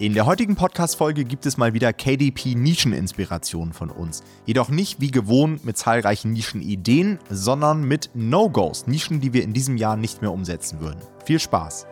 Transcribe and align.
In 0.00 0.14
der 0.14 0.26
heutigen 0.26 0.54
Podcast-Folge 0.54 1.24
gibt 1.24 1.44
es 1.44 1.56
mal 1.56 1.74
wieder 1.74 1.92
KDP-Nischeninspirationen 1.92 3.72
von 3.72 3.90
uns. 3.90 4.22
Jedoch 4.46 4.68
nicht 4.68 5.00
wie 5.00 5.10
gewohnt 5.10 5.64
mit 5.64 5.76
zahlreichen 5.76 6.32
Nischenideen, 6.32 7.18
sondern 7.30 7.82
mit 7.82 8.10
No-Gos, 8.14 8.86
Nischen, 8.86 9.20
die 9.20 9.32
wir 9.32 9.42
in 9.42 9.54
diesem 9.54 9.76
Jahr 9.76 9.96
nicht 9.96 10.22
mehr 10.22 10.30
umsetzen 10.30 10.78
würden. 10.78 11.00
Viel 11.24 11.40
Spaß! 11.40 11.88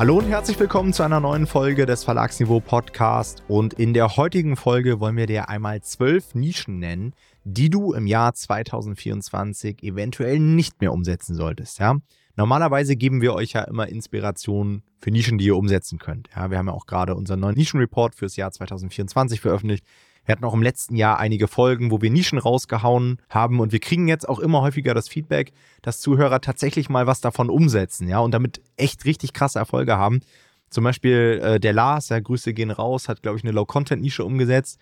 Hallo 0.00 0.16
und 0.16 0.30
herzlich 0.30 0.58
willkommen 0.58 0.94
zu 0.94 1.02
einer 1.02 1.20
neuen 1.20 1.46
Folge 1.46 1.84
des 1.84 2.04
Verlagsniveau 2.04 2.60
Podcast. 2.60 3.42
Und 3.48 3.74
in 3.74 3.92
der 3.92 4.16
heutigen 4.16 4.56
Folge 4.56 4.98
wollen 4.98 5.18
wir 5.18 5.26
dir 5.26 5.50
einmal 5.50 5.82
zwölf 5.82 6.34
Nischen 6.34 6.78
nennen, 6.78 7.12
die 7.44 7.68
du 7.68 7.92
im 7.92 8.06
Jahr 8.06 8.32
2024 8.32 9.82
eventuell 9.82 10.38
nicht 10.38 10.80
mehr 10.80 10.94
umsetzen 10.94 11.34
solltest. 11.34 11.80
Ja? 11.80 11.98
Normalerweise 12.34 12.96
geben 12.96 13.20
wir 13.20 13.34
euch 13.34 13.52
ja 13.52 13.64
immer 13.64 13.90
Inspirationen 13.90 14.84
für 14.96 15.10
Nischen, 15.10 15.36
die 15.36 15.44
ihr 15.44 15.56
umsetzen 15.56 15.98
könnt. 15.98 16.30
Ja, 16.34 16.50
wir 16.50 16.56
haben 16.56 16.68
ja 16.68 16.72
auch 16.72 16.86
gerade 16.86 17.14
unseren 17.14 17.40
neuen 17.40 17.56
Nischenreport 17.56 18.14
fürs 18.14 18.36
Jahr 18.36 18.50
2024 18.50 19.38
veröffentlicht. 19.38 19.84
Wir 20.30 20.36
hatten 20.36 20.44
auch 20.44 20.54
im 20.54 20.62
letzten 20.62 20.94
Jahr 20.94 21.18
einige 21.18 21.48
Folgen, 21.48 21.90
wo 21.90 22.00
wir 22.00 22.08
Nischen 22.08 22.38
rausgehauen 22.38 23.18
haben 23.28 23.58
und 23.58 23.72
wir 23.72 23.80
kriegen 23.80 24.06
jetzt 24.06 24.28
auch 24.28 24.38
immer 24.38 24.60
häufiger 24.62 24.94
das 24.94 25.08
Feedback, 25.08 25.52
dass 25.82 25.98
Zuhörer 26.00 26.40
tatsächlich 26.40 26.88
mal 26.88 27.08
was 27.08 27.20
davon 27.20 27.50
umsetzen, 27.50 28.06
ja, 28.06 28.20
und 28.20 28.30
damit 28.30 28.62
echt 28.76 29.06
richtig 29.06 29.32
krasse 29.32 29.58
Erfolge 29.58 29.96
haben. 29.96 30.20
Zum 30.68 30.84
Beispiel 30.84 31.40
äh, 31.42 31.58
der 31.58 31.72
Lars, 31.72 32.10
ja, 32.10 32.20
Grüße 32.20 32.54
gehen 32.54 32.70
raus, 32.70 33.08
hat, 33.08 33.22
glaube 33.22 33.38
ich, 33.38 33.44
eine 33.44 33.50
Low-Content-Nische 33.50 34.24
umgesetzt. 34.24 34.78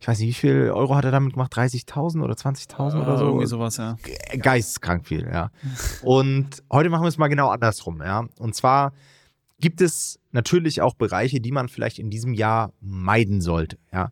Ich 0.00 0.06
weiß 0.06 0.18
nicht, 0.18 0.28
wie 0.28 0.34
viel 0.34 0.70
Euro 0.70 0.94
hat 0.94 1.06
er 1.06 1.12
damit 1.12 1.32
gemacht? 1.32 1.54
30.000 1.54 2.22
oder 2.22 2.34
20.000 2.34 2.98
äh, 2.98 3.02
oder 3.02 3.16
so? 3.16 3.24
Irgendwie 3.24 3.46
sowas, 3.46 3.78
ja. 3.78 3.96
Geisteskrank 4.36 5.06
viel, 5.06 5.26
ja. 5.32 5.50
und 6.02 6.62
heute 6.70 6.90
machen 6.90 7.04
wir 7.04 7.08
es 7.08 7.16
mal 7.16 7.28
genau 7.28 7.48
andersrum, 7.48 8.02
ja. 8.02 8.26
Und 8.38 8.54
zwar 8.54 8.92
gibt 9.60 9.80
es 9.80 10.20
natürlich 10.30 10.82
auch 10.82 10.92
Bereiche, 10.92 11.40
die 11.40 11.52
man 11.52 11.70
vielleicht 11.70 11.98
in 11.98 12.10
diesem 12.10 12.34
Jahr 12.34 12.74
meiden 12.82 13.40
sollte, 13.40 13.78
ja. 13.94 14.10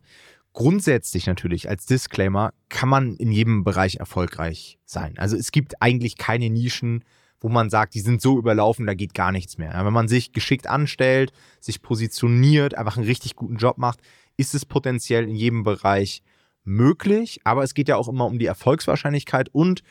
Grundsätzlich 0.53 1.27
natürlich 1.27 1.69
als 1.69 1.85
Disclaimer 1.85 2.53
kann 2.69 2.89
man 2.89 3.15
in 3.15 3.31
jedem 3.31 3.63
Bereich 3.63 3.97
erfolgreich 3.97 4.79
sein. 4.85 5.17
Also 5.17 5.37
es 5.37 5.51
gibt 5.51 5.81
eigentlich 5.81 6.17
keine 6.17 6.49
Nischen, 6.49 7.03
wo 7.39 7.49
man 7.49 7.69
sagt, 7.69 7.93
die 7.93 8.01
sind 8.01 8.21
so 8.21 8.37
überlaufen, 8.37 8.85
da 8.85 8.93
geht 8.93 9.13
gar 9.13 9.31
nichts 9.31 9.57
mehr. 9.57 9.73
Wenn 9.85 9.93
man 9.93 10.07
sich 10.07 10.33
geschickt 10.33 10.67
anstellt, 10.67 11.31
sich 11.61 11.81
positioniert, 11.81 12.75
einfach 12.75 12.97
einen 12.97 13.05
richtig 13.05 13.35
guten 13.35 13.57
Job 13.57 13.77
macht, 13.77 13.99
ist 14.37 14.55
es 14.55 14.65
potenziell 14.65 15.23
in 15.23 15.35
jedem 15.35 15.63
Bereich 15.63 16.23
möglich. 16.63 17.39
Aber 17.43 17.63
es 17.63 17.73
geht 17.73 17.87
ja 17.87 17.95
auch 17.95 18.09
immer 18.09 18.25
um 18.25 18.39
die 18.39 18.45
Erfolgswahrscheinlichkeit 18.45 19.49
und 19.49 19.83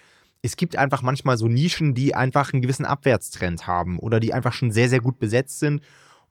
es 0.43 0.57
gibt 0.57 0.77
einfach 0.77 1.03
manchmal 1.03 1.39
so 1.39 1.49
Nischen, 1.49 1.95
die 1.95 2.15
einfach 2.15 2.53
einen 2.53 2.63
gewissen 2.63 2.85
Abwärtstrend 2.85 3.67
haben 3.67 3.99
oder 3.99 4.21
die 4.21 4.35
einfach 4.35 4.53
schon 4.53 4.71
sehr, 4.71 4.89
sehr 4.89 5.01
gut 5.01 5.19
besetzt 5.19 5.59
sind. 5.59 5.83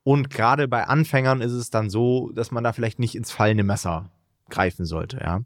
Und 0.02 0.30
gerade 0.30 0.68
bei 0.68 0.84
Anfängern 0.84 1.40
ist 1.40 1.52
es 1.52 1.70
dann 1.70 1.90
so, 1.90 2.30
dass 2.32 2.50
man 2.50 2.64
da 2.64 2.72
vielleicht 2.72 2.98
nicht 2.98 3.14
ins 3.14 3.30
fallende 3.30 3.64
Messer 3.64 4.10
greifen 4.50 4.84
sollte, 4.84 5.18
ja. 5.18 5.40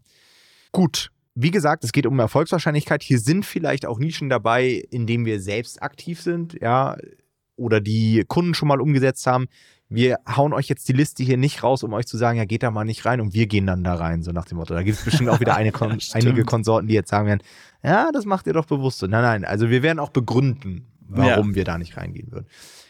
Gut. 0.73 1.11
Wie 1.35 1.51
gesagt, 1.51 1.83
es 1.83 1.93
geht 1.93 2.05
um 2.05 2.19
Erfolgswahrscheinlichkeit. 2.19 3.03
Hier 3.03 3.19
sind 3.19 3.47
vielleicht 3.47 3.87
auch 3.87 3.99
Nischen 3.99 4.29
dabei, 4.29 4.83
in 4.91 5.07
denen 5.07 5.25
wir 5.25 5.41
selbst 5.41 5.83
aktiv 5.83 6.21
sind, 6.21 6.59
ja, 6.61 6.97
oder 7.57 7.81
die 7.81 8.25
Kunden 8.29 8.55
schon 8.55 8.69
mal 8.69 8.81
umgesetzt 8.81 9.27
haben. 9.27 9.47
Wir 9.89 10.19
hauen 10.27 10.53
euch 10.53 10.69
jetzt 10.69 10.89
die 10.89 10.95
Liste 10.95 11.23
hier 11.23 11.37
nicht 11.37 11.63
raus, 11.63 11.83
um 11.83 11.93
euch 11.93 12.07
zu 12.07 12.17
sagen, 12.17 12.39
ja, 12.39 12.45
geht 12.45 12.63
da 12.63 12.71
mal 12.71 12.85
nicht 12.85 13.05
rein 13.05 13.21
und 13.21 13.35
wir 13.35 13.47
gehen 13.47 13.67
dann 13.67 13.85
da 13.85 13.95
rein, 13.95 14.23
so 14.23 14.33
nach 14.33 14.47
dem 14.47 14.59
Motto. 14.59 14.75
Da 14.75 14.83
gibt 14.83 14.99
es 14.99 15.05
bestimmt 15.05 15.29
auch 15.29 15.41
wieder 15.41 15.55
eine 15.57 15.73
Kon 15.73 15.99
einige 16.13 16.45
Konsorten, 16.45 16.89
die 16.89 16.95
jetzt 16.95 17.11
sagen 17.11 17.27
werden, 17.27 17.43
ja, 17.83 18.11
das 18.13 18.25
macht 18.25 18.47
ihr 18.47 18.55
doch 18.55 18.67
bewusst 18.67 18.99
so. 18.99 19.07
Nein, 19.07 19.23
nein, 19.23 19.45
also 19.45 19.69
wir 19.71 19.83
werden 19.83 19.99
auch 19.99 20.11
begründen, 20.11 20.92
warum 21.17 21.51
ja. 21.51 21.55
wir 21.57 21.65
da 21.65 21.79
nicht 21.79 21.97
reingehen 21.97 22.31
würden. 22.31 22.47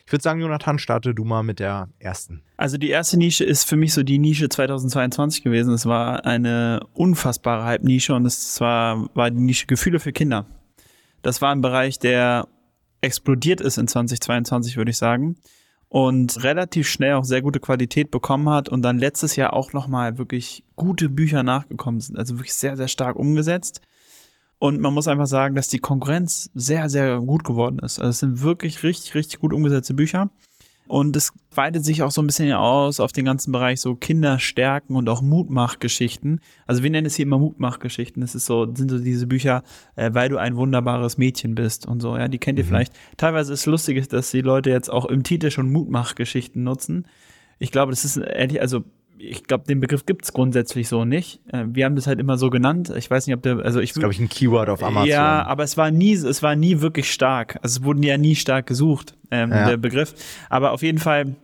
Ich 0.07 0.13
würde 0.13 0.23
sagen, 0.23 0.41
Jonathan, 0.41 0.79
starte 0.79 1.15
du 1.15 1.25
mal 1.25 1.43
mit 1.43 1.59
der 1.59 1.89
ersten. 1.99 2.43
Also 2.57 2.77
die 2.77 2.91
erste 2.91 3.17
Nische 3.17 3.45
ist 3.45 3.65
für 3.65 3.77
mich 3.77 3.95
so 3.95 4.03
die 4.03 4.19
Nische 4.19 4.49
2022 4.49 5.43
gewesen. 5.43 5.73
Es 5.73 5.87
war 5.87 6.27
eine 6.27 6.87
unfassbare 6.93 7.65
Halbnische 7.65 8.15
und 8.15 8.27
es 8.27 8.61
war, 8.61 9.09
war 9.15 9.31
die 9.31 9.41
Nische 9.41 9.67
Gefühle 9.67 10.01
für 10.01 10.13
Kinder. 10.13 10.47
Das 11.23 11.41
war 11.41 11.53
ein 11.53 11.61
Bereich, 11.61 11.99
der 11.99 12.49
explodiert 13.01 13.61
ist 13.61 13.79
in 13.79 13.89
2022, 13.89 14.77
würde 14.77 14.91
ich 14.91 14.99
sagen. 14.99 15.37
Und 15.89 16.43
relativ 16.43 16.89
schnell 16.89 17.15
auch 17.15 17.25
sehr 17.25 17.43
gute 17.43 17.61
Qualität 17.61 18.11
bekommen 18.11 18.49
hat 18.49 18.69
und 18.69 18.83
dann 18.83 18.99
letztes 18.99 19.37
Jahr 19.37 19.53
auch 19.53 19.73
nochmal 19.73 20.17
wirklich 20.17 20.65
gute 20.75 21.11
Bücher 21.11 21.43
nachgekommen 21.43 22.01
sind. 22.01 22.19
Also 22.19 22.37
wirklich 22.37 22.55
sehr, 22.55 22.77
sehr 22.77 22.89
stark 22.89 23.17
umgesetzt. 23.17 23.83
Und 24.63 24.81
man 24.81 24.95
muss 24.95 25.09
einfach 25.09 25.27
sagen, 25.27 25.57
dass 25.57 25.67
die 25.67 25.81
Konkurrenz 25.81 26.49
sehr, 26.55 26.89
sehr 26.89 27.19
gut 27.19 27.43
geworden 27.43 27.81
ist. 27.81 27.99
Also 27.99 28.11
es 28.11 28.21
sind 28.21 28.43
wirklich 28.43 28.85
richtig, 28.85 29.17
richtig 29.17 29.41
gut 29.41 29.53
umgesetzte 29.53 29.93
Bücher. 29.93 30.31
Und 30.87 31.17
es 31.17 31.33
weitet 31.53 31.85
sich 31.85 32.05
auch 32.05 32.13
so 32.13 32.23
ein 32.23 32.29
bisschen 32.29 32.53
aus 32.53 33.01
auf 33.01 33.11
den 33.11 33.25
ganzen 33.25 33.51
Bereich 33.51 33.81
so 33.81 33.97
Kinderstärken 33.97 34.95
und 34.95 35.09
auch 35.09 35.21
Mutmachgeschichten. 35.21 36.41
Also 36.65 36.85
wir 36.85 36.91
nennen 36.91 37.09
es 37.09 37.17
hier 37.17 37.25
immer 37.25 37.41
Mutmachgeschichten. 37.41 38.21
Das 38.21 38.37
ist 38.37 38.47
so, 38.47 38.73
sind 38.73 38.89
so 38.89 39.01
diese 39.01 39.27
Bücher, 39.27 39.65
äh, 39.97 40.11
weil 40.15 40.29
du 40.29 40.37
ein 40.37 40.55
wunderbares 40.55 41.19
Mädchen 41.19 41.57
bist 41.57 41.85
und 41.85 42.01
so. 42.01 42.17
Ja, 42.17 42.29
die 42.29 42.39
kennt 42.39 42.61
ihr 42.61 42.65
mhm. 42.65 42.69
vielleicht. 42.69 42.93
Teilweise 43.17 43.53
ist 43.53 43.63
es 43.63 43.67
lustig, 43.67 44.07
dass 44.11 44.31
die 44.31 44.43
Leute 44.43 44.71
jetzt 44.71 44.93
auch 44.93 45.07
im 45.07 45.25
Titel 45.25 45.51
schon 45.51 45.73
Mutmachgeschichten 45.73 46.63
nutzen. 46.63 47.09
Ich 47.59 47.73
glaube, 47.73 47.91
das 47.91 48.05
ist 48.05 48.17
ehrlich, 48.17 48.61
also 48.61 48.85
ich 49.23 49.45
glaube, 49.45 49.65
den 49.65 49.81
Begriff 49.81 50.05
gibt 50.05 50.25
es 50.25 50.33
grundsätzlich 50.33 50.89
so 50.89 51.05
nicht. 51.05 51.41
Äh, 51.53 51.65
wir 51.69 51.85
haben 51.85 51.95
das 51.95 52.07
halt 52.07 52.19
immer 52.19 52.37
so 52.37 52.51
genannt. 52.51 52.93
Ich 52.97 53.11
weiß 53.11 53.27
nicht, 53.27 53.37
ob 53.37 53.43
der, 53.43 53.59
also 53.61 53.81
ich. 53.81 53.95
glaube 53.95 54.13
ich, 54.13 54.19
ein 54.19 54.29
Keyword 54.29 54.69
auf 54.69 54.83
Amazon. 54.83 55.09
Ja, 55.09 55.45
aber 55.45 55.63
es 55.63 55.77
war 55.77 55.91
nie, 55.91 56.13
es 56.13 56.43
war 56.43 56.57
nie 56.57 56.81
wirklich 56.81 57.13
stark. 57.13 57.59
Also 57.63 57.81
es 57.81 57.85
wurden 57.85 58.03
ja 58.03 58.19
nie 58.19 58.35
stark 58.35 58.67
gesucht, 58.67 59.17
ähm, 59.31 59.51
ja. 59.51 59.69
der 59.69 59.77
Begriff. 59.77 60.15
Aber 60.51 60.73
auf 60.73 60.83
jeden 60.83 60.99
Fall, 60.99 61.37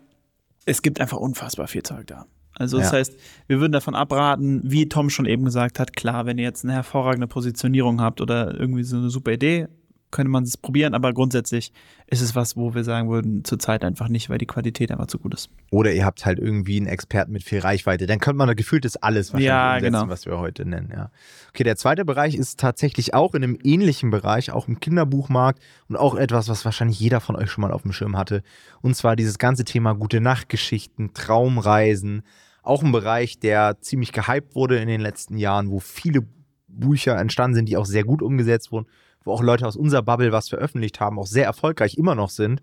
es 0.64 0.82
gibt 0.82 1.00
einfach 1.00 1.18
unfassbar 1.18 1.68
viel 1.68 1.82
Zeug 1.82 2.08
da. 2.08 2.26
Also 2.54 2.78
das 2.78 2.90
ja. 2.90 2.98
heißt, 2.98 3.16
wir 3.46 3.60
würden 3.60 3.72
davon 3.72 3.94
abraten, 3.94 4.60
wie 4.64 4.88
Tom 4.88 5.10
schon 5.10 5.26
eben 5.26 5.44
gesagt 5.44 5.78
hat, 5.78 5.94
klar, 5.94 6.26
wenn 6.26 6.38
ihr 6.38 6.44
jetzt 6.44 6.64
eine 6.64 6.72
hervorragende 6.72 7.28
Positionierung 7.28 8.00
habt 8.00 8.20
oder 8.20 8.58
irgendwie 8.58 8.82
so 8.82 8.96
eine 8.96 9.10
super 9.10 9.30
Idee, 9.32 9.68
könnte 10.10 10.30
man 10.30 10.44
es 10.44 10.56
probieren, 10.56 10.94
aber 10.94 11.12
grundsätzlich 11.12 11.72
ist 12.06 12.22
es 12.22 12.34
was, 12.34 12.56
wo 12.56 12.74
wir 12.74 12.84
sagen 12.84 13.10
würden, 13.10 13.44
zurzeit 13.44 13.84
einfach 13.84 14.08
nicht, 14.08 14.30
weil 14.30 14.38
die 14.38 14.46
Qualität 14.46 14.90
einfach 14.90 15.06
zu 15.06 15.18
gut 15.18 15.34
ist. 15.34 15.50
Oder 15.70 15.92
ihr 15.92 16.04
habt 16.06 16.24
halt 16.24 16.38
irgendwie 16.38 16.78
einen 16.78 16.86
Experten 16.86 17.32
mit 17.32 17.42
viel 17.42 17.58
Reichweite. 17.58 18.06
Dann 18.06 18.18
könnte 18.18 18.38
man 18.38 18.48
da 18.48 18.54
gefühlt 18.54 18.84
das 18.84 18.96
alles 18.96 19.32
wahrscheinlich 19.32 19.48
ja, 19.48 19.74
umsetzen, 19.74 19.92
genau. 19.92 20.08
was 20.08 20.24
wir 20.24 20.38
heute 20.38 20.64
nennen. 20.64 20.90
Ja. 20.90 21.10
Okay, 21.50 21.64
der 21.64 21.76
zweite 21.76 22.04
Bereich 22.04 22.34
ist 22.34 22.58
tatsächlich 22.58 23.12
auch 23.12 23.34
in 23.34 23.44
einem 23.44 23.58
ähnlichen 23.62 24.10
Bereich, 24.10 24.50
auch 24.50 24.68
im 24.68 24.80
Kinderbuchmarkt 24.80 25.62
und 25.88 25.96
auch 25.96 26.14
etwas, 26.14 26.48
was 26.48 26.64
wahrscheinlich 26.64 26.98
jeder 26.98 27.20
von 27.20 27.36
euch 27.36 27.50
schon 27.50 27.62
mal 27.62 27.72
auf 27.72 27.82
dem 27.82 27.92
Schirm 27.92 28.16
hatte. 28.16 28.42
Und 28.80 28.96
zwar 28.96 29.14
dieses 29.14 29.38
ganze 29.38 29.64
Thema 29.64 29.94
gute 29.94 30.20
Nachtgeschichten, 30.20 31.12
Traumreisen. 31.12 32.22
Auch 32.62 32.82
ein 32.82 32.92
Bereich, 32.92 33.38
der 33.38 33.80
ziemlich 33.80 34.12
gehypt 34.12 34.54
wurde 34.54 34.78
in 34.78 34.88
den 34.88 35.00
letzten 35.00 35.36
Jahren, 35.36 35.70
wo 35.70 35.78
viele 35.80 36.26
Bücher 36.66 37.18
entstanden 37.18 37.56
sind, 37.56 37.68
die 37.68 37.76
auch 37.76 37.86
sehr 37.86 38.04
gut 38.04 38.22
umgesetzt 38.22 38.72
wurden 38.72 38.86
wo 39.28 39.32
auch 39.32 39.42
Leute 39.42 39.66
aus 39.66 39.76
unserer 39.76 40.02
Bubble 40.02 40.32
was 40.32 40.48
veröffentlicht 40.48 40.98
haben, 41.00 41.18
auch 41.18 41.26
sehr 41.26 41.44
erfolgreich 41.44 41.96
immer 41.96 42.14
noch 42.14 42.30
sind. 42.30 42.60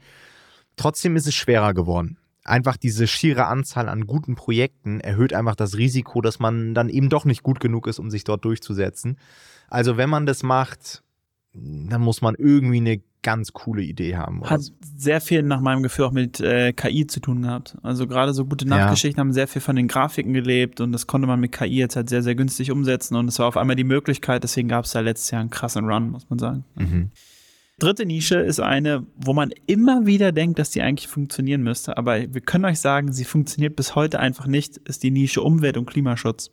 Trotzdem 0.75 1.15
ist 1.15 1.27
es 1.27 1.35
schwerer 1.35 1.73
geworden. 1.73 2.17
Einfach 2.43 2.77
diese 2.77 3.07
schiere 3.07 3.45
Anzahl 3.45 3.87
an 3.89 4.05
guten 4.05 4.35
Projekten 4.35 4.99
erhöht 4.99 5.33
einfach 5.33 5.55
das 5.55 5.77
Risiko, 5.77 6.21
dass 6.21 6.39
man 6.39 6.75
dann 6.75 6.89
eben 6.89 7.09
doch 7.09 7.25
nicht 7.25 7.41
gut 7.43 7.59
genug 7.59 7.87
ist, 7.87 7.97
um 7.97 8.11
sich 8.11 8.23
dort 8.23 8.45
durchzusetzen. 8.45 9.17
Also 9.67 9.97
wenn 9.97 10.09
man 10.09 10.25
das 10.25 10.43
macht, 10.43 11.01
dann 11.53 12.01
muss 12.01 12.21
man 12.21 12.35
irgendwie 12.35 12.77
eine 12.77 13.01
ganz 13.25 13.53
coole 13.53 13.81
Idee 13.81 14.17
haben. 14.17 14.47
Hat 14.47 14.61
so. 14.61 14.71
sehr 14.95 15.19
viel 15.19 15.41
nach 15.41 15.59
meinem 15.59 15.81
Gefühl 15.81 16.05
auch 16.05 16.11
mit 16.11 16.39
äh, 16.41 16.73
KI 16.73 17.07
zu 17.07 17.19
tun 17.19 17.41
gehabt. 17.41 17.75
Also 17.81 18.05
gerade 18.05 18.35
so 18.35 18.45
gute 18.45 18.67
Nachtgeschichten 18.67 19.17
ja. 19.17 19.21
haben 19.21 19.33
sehr 19.33 19.47
viel 19.47 19.63
von 19.63 19.75
den 19.75 19.87
Grafiken 19.87 20.31
gelebt 20.31 20.79
und 20.79 20.91
das 20.91 21.07
konnte 21.07 21.27
man 21.27 21.39
mit 21.39 21.51
KI 21.51 21.77
jetzt 21.77 21.95
halt 21.95 22.07
sehr, 22.07 22.21
sehr 22.21 22.35
günstig 22.35 22.69
umsetzen 22.69 23.15
und 23.15 23.27
es 23.27 23.39
war 23.39 23.47
auf 23.47 23.57
einmal 23.57 23.75
die 23.75 23.83
Möglichkeit, 23.83 24.43
deswegen 24.43 24.67
gab 24.67 24.85
es 24.85 24.91
da 24.91 24.99
letztes 24.99 25.31
Jahr 25.31 25.41
einen 25.41 25.49
krassen 25.49 25.85
Run, 25.85 26.11
muss 26.11 26.29
man 26.29 26.37
sagen. 26.37 26.65
Mhm. 26.75 27.09
Dritte 27.79 28.05
Nische 28.05 28.35
ist 28.35 28.59
eine, 28.59 29.07
wo 29.17 29.33
man 29.33 29.49
immer 29.65 30.05
wieder 30.05 30.31
denkt, 30.31 30.59
dass 30.59 30.69
die 30.69 30.83
eigentlich 30.83 31.07
funktionieren 31.07 31.63
müsste, 31.63 31.97
aber 31.97 32.31
wir 32.31 32.41
können 32.41 32.65
euch 32.65 32.79
sagen, 32.79 33.11
sie 33.11 33.25
funktioniert 33.25 33.75
bis 33.75 33.95
heute 33.95 34.19
einfach 34.19 34.45
nicht, 34.45 34.77
ist 34.77 35.01
die 35.01 35.09
Nische 35.09 35.41
Umwelt- 35.41 35.77
und 35.77 35.87
Klimaschutz 35.87 36.51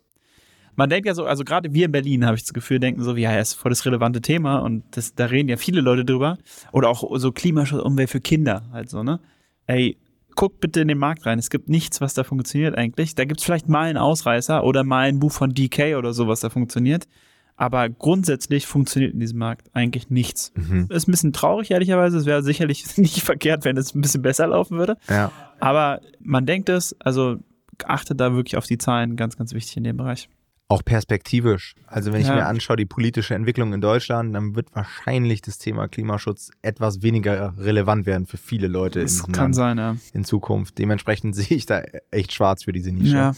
man 0.75 0.89
denkt 0.89 1.07
ja 1.07 1.13
so, 1.13 1.25
also 1.25 1.43
gerade 1.43 1.73
wir 1.73 1.85
in 1.85 1.91
Berlin, 1.91 2.25
habe 2.25 2.35
ich 2.35 2.43
das 2.43 2.53
Gefühl, 2.53 2.79
denken 2.79 3.03
so, 3.03 3.15
ja, 3.15 3.37
ist 3.39 3.53
voll 3.53 3.69
das 3.69 3.85
relevante 3.85 4.21
Thema 4.21 4.59
und 4.59 4.83
das, 4.91 5.15
da 5.15 5.25
reden 5.25 5.49
ja 5.49 5.57
viele 5.57 5.81
Leute 5.81 6.05
drüber. 6.05 6.37
Oder 6.71 6.89
auch 6.89 7.03
so 7.17 7.31
Klimaschutz, 7.31 7.83
Umwelt 7.83 8.09
für 8.09 8.21
Kinder 8.21 8.63
halt 8.71 8.89
so, 8.89 9.03
ne? 9.03 9.19
Ey, 9.65 9.97
guckt 10.35 10.59
bitte 10.59 10.81
in 10.81 10.87
den 10.87 10.97
Markt 10.97 11.25
rein. 11.25 11.39
Es 11.39 11.49
gibt 11.49 11.69
nichts, 11.69 12.01
was 12.01 12.13
da 12.13 12.23
funktioniert 12.23 12.77
eigentlich. 12.77 13.15
Da 13.15 13.25
gibt 13.25 13.39
es 13.39 13.45
vielleicht 13.45 13.69
mal 13.69 13.87
einen 13.87 13.97
Ausreißer 13.97 14.63
oder 14.63 14.83
mal 14.83 15.07
ein 15.07 15.19
Buch 15.19 15.31
von 15.31 15.53
DK 15.53 15.95
oder 15.95 16.13
so, 16.13 16.27
was 16.27 16.41
da 16.41 16.49
funktioniert. 16.49 17.07
Aber 17.55 17.87
grundsätzlich 17.87 18.65
funktioniert 18.65 19.13
in 19.13 19.19
diesem 19.19 19.37
Markt 19.37 19.69
eigentlich 19.73 20.09
nichts. 20.09 20.51
Mhm. 20.55 20.87
Ist 20.89 21.07
ein 21.07 21.11
bisschen 21.11 21.33
traurig, 21.33 21.69
ehrlicherweise. 21.69 22.17
Es 22.17 22.25
wäre 22.25 22.41
sicherlich 22.41 22.85
nicht 22.97 23.21
verkehrt, 23.21 23.63
wenn 23.63 23.77
es 23.77 23.93
ein 23.93 24.01
bisschen 24.01 24.23
besser 24.23 24.47
laufen 24.47 24.77
würde. 24.77 24.97
Ja. 25.07 25.31
Aber 25.59 26.01
man 26.19 26.45
denkt 26.45 26.69
es, 26.69 26.95
also 26.99 27.37
achtet 27.85 28.19
da 28.19 28.33
wirklich 28.33 28.57
auf 28.57 28.65
die 28.65 28.77
Zahlen, 28.77 29.15
ganz, 29.15 29.37
ganz 29.37 29.53
wichtig 29.53 29.77
in 29.77 29.83
dem 29.83 29.97
Bereich. 29.97 30.29
Auch 30.73 30.83
perspektivisch. 30.83 31.75
Also 31.85 32.11
wenn 32.13 32.21
ich 32.21 32.27
Ja. 32.27 32.35
mir 32.35 32.45
anschaue, 32.47 32.77
die 32.77 32.85
politische 32.85 33.35
Entwicklung 33.35 33.73
in 33.73 33.81
Deutschland, 33.81 34.33
dann 34.33 34.55
wird 34.55 34.73
wahrscheinlich 34.73 35.41
das 35.43 35.59
Thema 35.59 35.87
Klimaschutz 35.87 36.49
etwas 36.63 37.03
weniger 37.03 37.53
relevant 37.59 38.05
werden 38.07 38.25
für 38.25 38.37
viele 38.37 38.67
Leute 38.67 38.99
in, 39.01 39.05
Das 39.05 39.13
diesem 39.17 39.33
kann 39.33 39.53
sein, 39.53 39.77
ja. 39.77 39.95
in 40.13 40.23
Zukunft. 40.23 40.79
Dementsprechend 40.79 41.35
sehe 41.35 41.55
ich 41.57 41.65
da 41.67 41.81
echt 42.09 42.33
schwarz 42.33 42.63
für 42.63 42.71
diese 42.73 42.91
Nische. 42.91 43.15
Ja, 43.15 43.33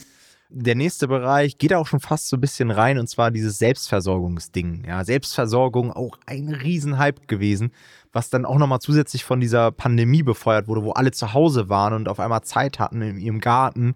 Der 0.48 0.76
nächste 0.76 1.08
Bereich 1.08 1.58
geht 1.58 1.74
auch 1.74 1.86
schon 1.86 2.00
fast 2.00 2.28
so 2.28 2.36
ein 2.36 2.40
bisschen 2.40 2.70
rein 2.70 2.98
und 2.98 3.08
zwar 3.08 3.30
dieses 3.30 3.58
Selbstversorgungsding. 3.58 4.84
Ja, 4.86 5.04
Selbstversorgung 5.04 5.92
auch 5.92 6.16
ein 6.26 6.48
Riesenhype 6.48 7.26
gewesen, 7.26 7.70
was 8.12 8.30
dann 8.30 8.46
auch 8.46 8.56
nochmal 8.56 8.78
zusätzlich 8.80 9.24
von 9.24 9.40
dieser 9.40 9.72
Pandemie 9.72 10.22
befeuert 10.22 10.68
wurde, 10.68 10.84
wo 10.84 10.92
alle 10.92 11.10
zu 11.10 11.34
Hause 11.34 11.68
waren 11.68 11.92
und 11.92 12.08
auf 12.08 12.20
einmal 12.20 12.42
Zeit 12.42 12.78
hatten 12.78 13.02
in 13.02 13.18
ihrem 13.18 13.40
Garten. 13.40 13.94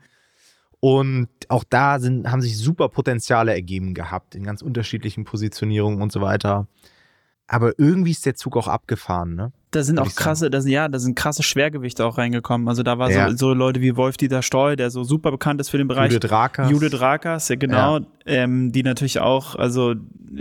Und 0.81 1.29
auch 1.49 1.65
da 1.69 1.99
sind, 2.01 2.31
haben 2.31 2.41
sich 2.41 2.57
super 2.57 2.89
Potenziale 2.89 3.53
ergeben 3.53 3.93
gehabt 3.95 4.35
in 4.35 4.45
ganz 4.45 4.63
unterschiedlichen 4.63 5.25
Positionierungen 5.25 6.01
und 6.01 6.11
so 6.11 6.21
weiter. 6.23 6.67
Aber 7.47 7.73
irgendwie 7.79 8.13
ist 8.13 8.25
der 8.27 8.35
Zug 8.35 8.57
auch 8.57 8.69
abgefahren, 8.69 9.35
ne? 9.35 9.53
da 9.73 9.85
sind 9.85 10.01
auch 10.01 10.13
krasse, 10.15 10.51
da 10.51 10.61
sind, 10.61 10.73
ja, 10.73 10.89
da 10.89 10.99
sind 10.99 11.15
krasse 11.15 11.45
Schwergewichte 11.45 12.05
auch 12.05 12.19
reingekommen. 12.19 12.67
Also 12.69 12.83
da 12.83 12.99
war 12.99 13.09
Ja. 13.11 13.31
so, 13.31 13.37
so 13.37 13.55
Leute 13.55 13.81
wie 13.81 13.97
Wolf-Dieter 13.97 14.43
Stoll, 14.43 14.75
der 14.75 14.91
so 14.91 15.05
super 15.05 15.31
bekannt 15.31 15.61
ist 15.61 15.69
für 15.69 15.79
den 15.79 15.87
Bereich. 15.87 16.13
Judith 16.13 16.31
Rakers. 16.31 16.71
Judith 16.71 17.01
Rakers, 17.01 17.49
ja 17.49 17.55
genau, 17.57 18.01
Ähm, 18.27 18.73
die 18.73 18.83
natürlich 18.83 19.21
auch, 19.21 19.55
also 19.55 19.95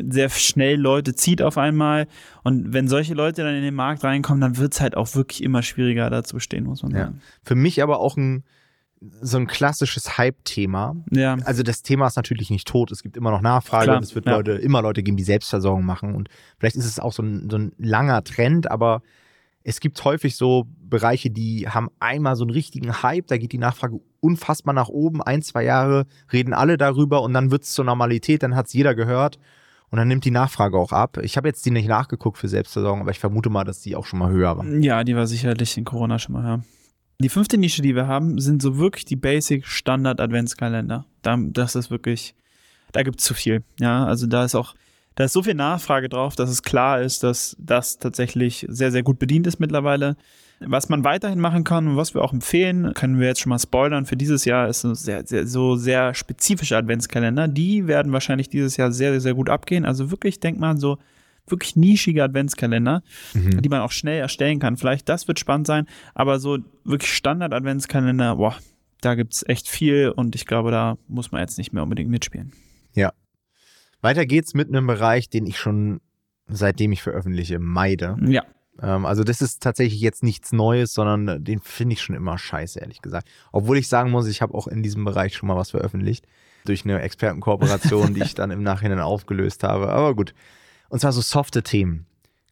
sehr 0.09 0.29
schnell 0.29 0.79
Leute 0.79 1.13
zieht 1.13 1.41
auf 1.43 1.57
einmal. 1.59 2.07
Und 2.43 2.73
wenn 2.73 2.87
solche 2.87 3.13
Leute 3.13 3.43
dann 3.43 3.53
in 3.55 3.61
den 3.63 3.75
Markt 3.75 4.03
reinkommen, 4.03 4.41
dann 4.41 4.57
wird 4.57 4.73
es 4.73 4.81
halt 4.81 4.97
auch 4.97 5.13
wirklich 5.15 5.43
immer 5.43 5.61
schwieriger, 5.61 6.09
da 6.09 6.23
zu 6.23 6.35
bestehen, 6.35 6.63
muss 6.63 6.81
man 6.81 6.91
Ja. 6.93 6.97
sagen. 7.05 7.21
Für 7.43 7.55
mich 7.55 7.83
aber 7.83 7.99
auch 7.99 8.17
ein 8.17 8.43
so 9.21 9.37
ein 9.37 9.47
klassisches 9.47 10.17
Hype-Thema. 10.17 10.95
Ja. 11.11 11.37
Also 11.45 11.63
das 11.63 11.83
Thema 11.83 12.07
ist 12.07 12.17
natürlich 12.17 12.49
nicht 12.49 12.67
tot. 12.67 12.91
Es 12.91 13.01
gibt 13.03 13.15
immer 13.15 13.31
noch 13.31 13.41
Nachfrage 13.41 13.85
Klar, 13.85 13.97
und 13.97 14.03
es 14.03 14.15
wird 14.15 14.25
ja. 14.25 14.35
Leute, 14.35 14.51
immer 14.53 14.81
Leute 14.81 15.03
geben, 15.03 15.17
die 15.17 15.23
Selbstversorgung 15.23 15.85
machen. 15.85 16.15
Und 16.15 16.29
vielleicht 16.57 16.75
ist 16.75 16.85
es 16.85 16.99
auch 16.99 17.13
so 17.13 17.23
ein, 17.23 17.49
so 17.49 17.57
ein 17.57 17.71
langer 17.77 18.23
Trend, 18.23 18.69
aber 18.69 19.01
es 19.63 19.79
gibt 19.79 20.03
häufig 20.03 20.35
so 20.35 20.67
Bereiche, 20.81 21.29
die 21.29 21.67
haben 21.67 21.89
einmal 21.99 22.35
so 22.35 22.43
einen 22.43 22.51
richtigen 22.51 23.03
Hype, 23.03 23.27
da 23.27 23.37
geht 23.37 23.51
die 23.51 23.57
Nachfrage 23.57 23.99
unfassbar 24.19 24.73
nach 24.73 24.89
oben, 24.89 25.21
ein, 25.21 25.41
zwei 25.41 25.63
Jahre 25.63 26.05
reden 26.31 26.53
alle 26.53 26.77
darüber 26.77 27.21
und 27.21 27.33
dann 27.33 27.51
wird 27.51 27.63
es 27.63 27.73
zur 27.73 27.85
Normalität, 27.85 28.43
dann 28.43 28.55
hat 28.55 28.67
es 28.67 28.73
jeder 28.73 28.95
gehört 28.95 29.37
und 29.91 29.97
dann 29.97 30.07
nimmt 30.07 30.25
die 30.25 30.31
Nachfrage 30.31 30.77
auch 30.77 30.91
ab. 30.91 31.17
Ich 31.21 31.37
habe 31.37 31.47
jetzt 31.47 31.65
die 31.65 31.71
nicht 31.71 31.87
nachgeguckt 31.87 32.37
für 32.37 32.47
Selbstversorgung, 32.47 33.01
aber 33.01 33.11
ich 33.11 33.19
vermute 33.19 33.49
mal, 33.49 33.63
dass 33.63 33.81
die 33.81 33.95
auch 33.95 34.05
schon 34.05 34.19
mal 34.19 34.31
höher 34.31 34.57
war. 34.57 34.65
Ja, 34.65 35.03
die 35.03 35.15
war 35.15 35.27
sicherlich 35.27 35.77
in 35.77 35.85
Corona 35.85 36.19
schon 36.19 36.33
mal, 36.33 36.43
ja. 36.43 36.59
Die 37.21 37.27
fünfte 37.27 37.57
Nische, 37.57 37.81
die 37.81 37.95
wir 37.95 38.07
haben, 38.07 38.39
sind 38.39 38.61
so 38.61 38.77
wirklich 38.77 39.03
die 39.03 39.17
Basic 39.17 39.67
Standard 39.67 40.21
Adventskalender. 40.21 41.05
Da, 41.21 41.37
das 41.37 41.75
ist 41.75 41.91
wirklich, 41.91 42.33
da 42.93 43.03
gibt 43.03 43.19
es 43.19 43.25
zu 43.25 43.33
viel. 43.33 43.61
Ja, 43.77 44.05
also 44.05 44.25
da 44.25 44.45
ist 44.45 44.55
auch, 44.55 44.73
da 45.15 45.25
ist 45.25 45.33
so 45.33 45.43
viel 45.43 45.53
Nachfrage 45.53 46.07
drauf, 46.07 46.37
dass 46.37 46.49
es 46.49 46.63
klar 46.63 47.01
ist, 47.01 47.23
dass 47.23 47.57
das 47.59 47.97
tatsächlich 47.97 48.65
sehr, 48.69 48.93
sehr 48.93 49.03
gut 49.03 49.19
bedient 49.19 49.47
ist 49.47 49.59
mittlerweile. 49.59 50.15
Was 50.61 50.87
man 50.87 51.03
weiterhin 51.03 51.41
machen 51.41 51.65
kann 51.65 51.89
und 51.89 51.97
was 51.97 52.13
wir 52.13 52.21
auch 52.21 52.31
empfehlen, 52.31 52.93
können 52.93 53.19
wir 53.19 53.27
jetzt 53.27 53.41
schon 53.41 53.49
mal 53.49 53.59
spoilern 53.59 54.05
für 54.05 54.15
dieses 54.15 54.45
Jahr, 54.45 54.69
ist 54.69 54.81
so 54.81 54.93
sehr, 54.93 55.27
sehr, 55.27 55.45
so 55.45 55.75
sehr 55.75 56.13
spezifische 56.13 56.77
Adventskalender. 56.77 57.49
Die 57.49 57.87
werden 57.87 58.13
wahrscheinlich 58.13 58.47
dieses 58.47 58.77
Jahr 58.77 58.93
sehr, 58.93 59.11
sehr, 59.11 59.21
sehr 59.21 59.33
gut 59.33 59.49
abgehen. 59.49 59.83
Also 59.83 60.09
wirklich, 60.09 60.39
denkt 60.39 60.61
man 60.61 60.77
so, 60.77 60.97
wirklich 61.51 61.75
nischige 61.75 62.23
Adventskalender 62.23 63.01
Mhm. 63.33 63.61
die 63.61 63.69
man 63.69 63.81
auch 63.81 63.91
schnell 63.91 64.19
erstellen 64.19 64.59
kann. 64.59 64.77
Vielleicht 64.77 65.07
das 65.09 65.27
wird 65.27 65.39
spannend 65.39 65.67
sein, 65.67 65.87
aber 66.13 66.39
so 66.39 66.57
wirklich 66.83 67.13
Standard-Adventskalender, 67.13 68.35
boah, 68.37 68.55
da 69.01 69.15
gibt 69.15 69.33
es 69.33 69.45
echt 69.47 69.67
viel 69.69 70.09
und 70.09 70.35
ich 70.35 70.45
glaube, 70.45 70.71
da 70.71 70.97
muss 71.07 71.31
man 71.31 71.41
jetzt 71.41 71.57
nicht 71.57 71.71
mehr 71.73 71.83
unbedingt 71.83 72.09
mitspielen. 72.09 72.51
Weiter 74.01 74.25
geht's 74.25 74.53
mit 74.53 74.69
einem 74.69 74.87
Bereich, 74.87 75.29
den 75.29 75.45
ich 75.45 75.57
schon 75.59 75.99
seitdem 76.47 76.93
ich 76.93 77.01
veröffentliche 77.01 77.59
meide. 77.59 78.15
Ja, 78.25 78.43
Ähm, 78.81 79.05
also 79.05 79.25
das 79.25 79.41
ist 79.41 79.61
tatsächlich 79.61 79.99
jetzt 79.99 80.23
nichts 80.23 80.53
Neues, 80.53 80.93
sondern 80.93 81.43
den 81.43 81.59
finde 81.59 81.93
ich 81.93 82.01
schon 82.01 82.15
immer 82.15 82.37
scheiße, 82.37 82.79
ehrlich 82.79 83.01
gesagt. 83.01 83.27
Obwohl 83.51 83.77
ich 83.77 83.89
sagen 83.89 84.09
muss, 84.09 84.25
ich 84.27 84.41
habe 84.41 84.53
auch 84.53 84.67
in 84.67 84.83
diesem 84.83 85.03
Bereich 85.03 85.35
schon 85.35 85.47
mal 85.47 85.57
was 85.57 85.71
veröffentlicht. 85.71 86.25
Durch 86.63 86.85
eine 86.85 87.01
Expertenkooperation, 87.01 88.13
die 88.13 88.21
ich 88.23 88.35
dann 88.35 88.51
im 88.51 88.63
Nachhinein 88.63 88.99
aufgelöst 88.99 89.63
habe. 89.63 89.89
Aber 89.89 90.15
gut. 90.15 90.33
Und 90.89 90.99
zwar 90.99 91.11
so 91.11 91.21
softe 91.21 91.63
Themen. 91.63 92.05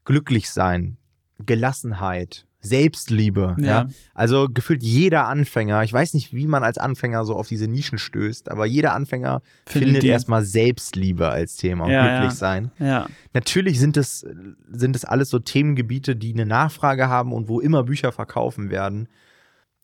Glücklich 0.06 0.50
sein, 0.50 0.98
Gelassenheit, 1.46 2.46
Selbstliebe. 2.60 3.56
Ja. 3.60 3.66
Ja. 3.66 3.88
Also 4.14 4.48
gefühlt 4.50 4.84
jeder 4.84 5.28
Anfänger, 5.28 5.84
ich 5.84 5.94
weiß 5.94 6.14
nicht, 6.14 6.34
wie 6.34 6.48
man 6.48 6.64
als 6.64 6.78
Anfänger 6.78 7.24
so 7.26 7.36
auf 7.36 7.48
diese 7.48 7.68
Nischen 7.68 7.98
stößt, 7.98 8.50
aber 8.50 8.66
jeder 8.66 8.94
Anfänger 8.94 9.42
Findet 9.66 9.90
findet 9.90 10.04
erstmal 10.06 10.44
Selbstliebe 10.44 11.30
als 11.30 11.56
Thema 11.56 11.86
und 11.86 11.92
Ja, 11.92 12.08
glücklich 12.08 12.32
ja. 12.32 12.36
sein. 12.36 12.72
ja, 12.80 13.08
Natürlich 13.34 13.80
sind 13.80 13.98
es, 13.98 14.26
sind 14.70 14.96
es 14.96 15.06
alles 15.06 15.30
so 15.30 15.40
Themengebiete, 15.40 16.16
die 16.16 16.34
eine 16.34 16.46
Nachfrage 16.46 17.08
haben 17.10 17.32
und 17.32 17.48
wo 17.48 17.60
immer 17.60 17.84
Bücher 17.84 18.12
verkaufen 18.12 18.70
werden. 18.70 19.08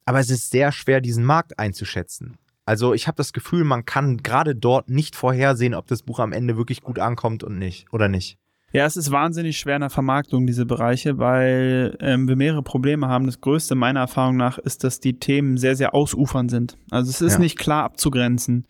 Aber 0.06 0.20
es 0.20 0.30
ist 0.30 0.50
sehr 0.50 0.72
schwer, 0.72 1.00
diesen 1.00 1.24
Markt 1.24 1.60
einzuschätzen. 1.60 2.38
Also 2.66 2.94
ich 2.94 3.08
habe 3.08 3.16
das 3.18 3.34
Gefühl, 3.34 3.64
man 3.66 3.86
kann 3.86 4.18
gerade 4.18 4.56
dort 4.56 4.90
nicht 4.90 5.16
vorhersehen, 5.16 5.74
ob 5.74 5.88
das 5.88 6.02
Buch 6.02 6.20
am 6.20 6.32
Ende 6.32 6.58
wirklich 6.58 6.82
gut 6.82 6.98
ankommt 7.00 7.44
und 7.44 7.60
nicht 7.60 7.92
oder 7.92 8.08
nicht. 8.08 8.38
Ja, 8.74 8.86
es 8.88 8.98
ist 8.98 9.12
wahnsinnig 9.12 9.58
schwer 9.60 9.76
in 9.76 9.82
der 9.82 9.92
Vermarktung, 9.92 10.48
diese 10.48 10.66
Bereiche, 10.66 11.20
weil 11.20 11.96
ähm, 12.02 12.28
wir 12.28 12.36
mehrere 12.36 12.64
Probleme 12.64 13.08
haben. 13.08 13.28
Das 13.28 13.40
größte 13.40 13.76
meiner 13.76 14.00
Erfahrung 14.00 14.36
nach 14.36 14.58
ist, 14.58 14.84
dass 14.84 15.00
die 15.00 15.20
Themen 15.20 15.58
sehr, 15.58 15.76
sehr 15.76 15.94
ausufern 15.94 16.50
sind. 16.50 16.76
Also 16.90 17.12
es 17.12 17.22
ist 17.22 17.34
Ja. 17.34 17.40
nicht 17.40 17.58
klar 17.60 17.84
abzugrenzen. 17.84 18.66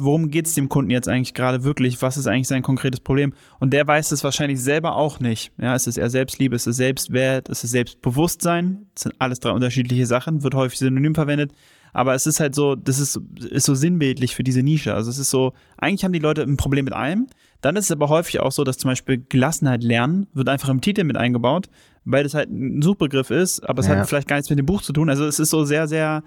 Worum 0.00 0.30
geht 0.30 0.46
es 0.46 0.54
dem 0.54 0.68
Kunden 0.68 0.92
jetzt 0.92 1.08
eigentlich 1.08 1.34
gerade 1.34 1.64
wirklich? 1.64 2.00
Was 2.02 2.16
ist 2.16 2.28
eigentlich 2.28 2.46
sein 2.46 2.62
konkretes 2.62 3.00
Problem? 3.00 3.32
Und 3.58 3.72
der 3.72 3.84
weiß 3.84 4.12
es 4.12 4.22
wahrscheinlich 4.22 4.60
selber 4.62 4.94
auch 4.94 5.18
nicht. 5.18 5.50
Ja, 5.58 5.74
es 5.74 5.88
ist 5.88 5.96
eher 5.96 6.08
Selbstliebe, 6.08 6.54
es 6.54 6.68
ist 6.68 6.76
Selbstwert, 6.76 7.48
es 7.48 7.64
ist 7.64 7.72
Selbstbewusstsein. 7.72 8.86
Das 8.94 9.02
sind 9.02 9.14
alles 9.18 9.40
drei 9.40 9.50
unterschiedliche 9.50 10.06
Sachen, 10.06 10.44
wird 10.44 10.54
häufig 10.54 10.78
synonym 10.78 11.16
verwendet. 11.16 11.50
Aber 11.92 12.14
es 12.14 12.28
ist 12.28 12.38
halt 12.38 12.54
so, 12.54 12.76
das 12.76 13.00
ist, 13.00 13.20
ist 13.50 13.64
so 13.64 13.74
sinnbildlich 13.74 14.36
für 14.36 14.44
diese 14.44 14.62
Nische. 14.62 14.94
Also 14.94 15.10
es 15.10 15.18
ist 15.18 15.30
so, 15.30 15.52
eigentlich 15.78 16.04
haben 16.04 16.12
die 16.12 16.18
Leute 16.20 16.42
ein 16.42 16.56
Problem 16.56 16.84
mit 16.84 16.94
allem. 16.94 17.26
Dann 17.60 17.76
ist 17.76 17.86
es 17.86 17.90
aber 17.90 18.08
häufig 18.08 18.40
auch 18.40 18.52
so, 18.52 18.62
dass 18.64 18.78
zum 18.78 18.90
Beispiel 18.90 19.24
Gelassenheit 19.28 19.82
lernen 19.82 20.26
wird 20.32 20.48
einfach 20.48 20.68
im 20.68 20.80
Titel 20.80 21.04
mit 21.04 21.16
eingebaut, 21.16 21.66
weil 22.04 22.22
das 22.22 22.34
halt 22.34 22.50
ein 22.50 22.82
Suchbegriff 22.82 23.30
ist, 23.30 23.60
aber 23.68 23.80
es 23.80 23.88
Ja. 23.88 23.96
hat 23.96 24.08
vielleicht 24.08 24.28
gar 24.28 24.36
nichts 24.36 24.50
mit 24.50 24.58
dem 24.58 24.66
Buch 24.66 24.82
zu 24.82 24.92
tun. 24.92 25.10
Also 25.10 25.24
es 25.24 25.38
ist 25.40 25.50
so 25.50 25.64
sehr, 25.64 25.88
sehr, 25.88 26.22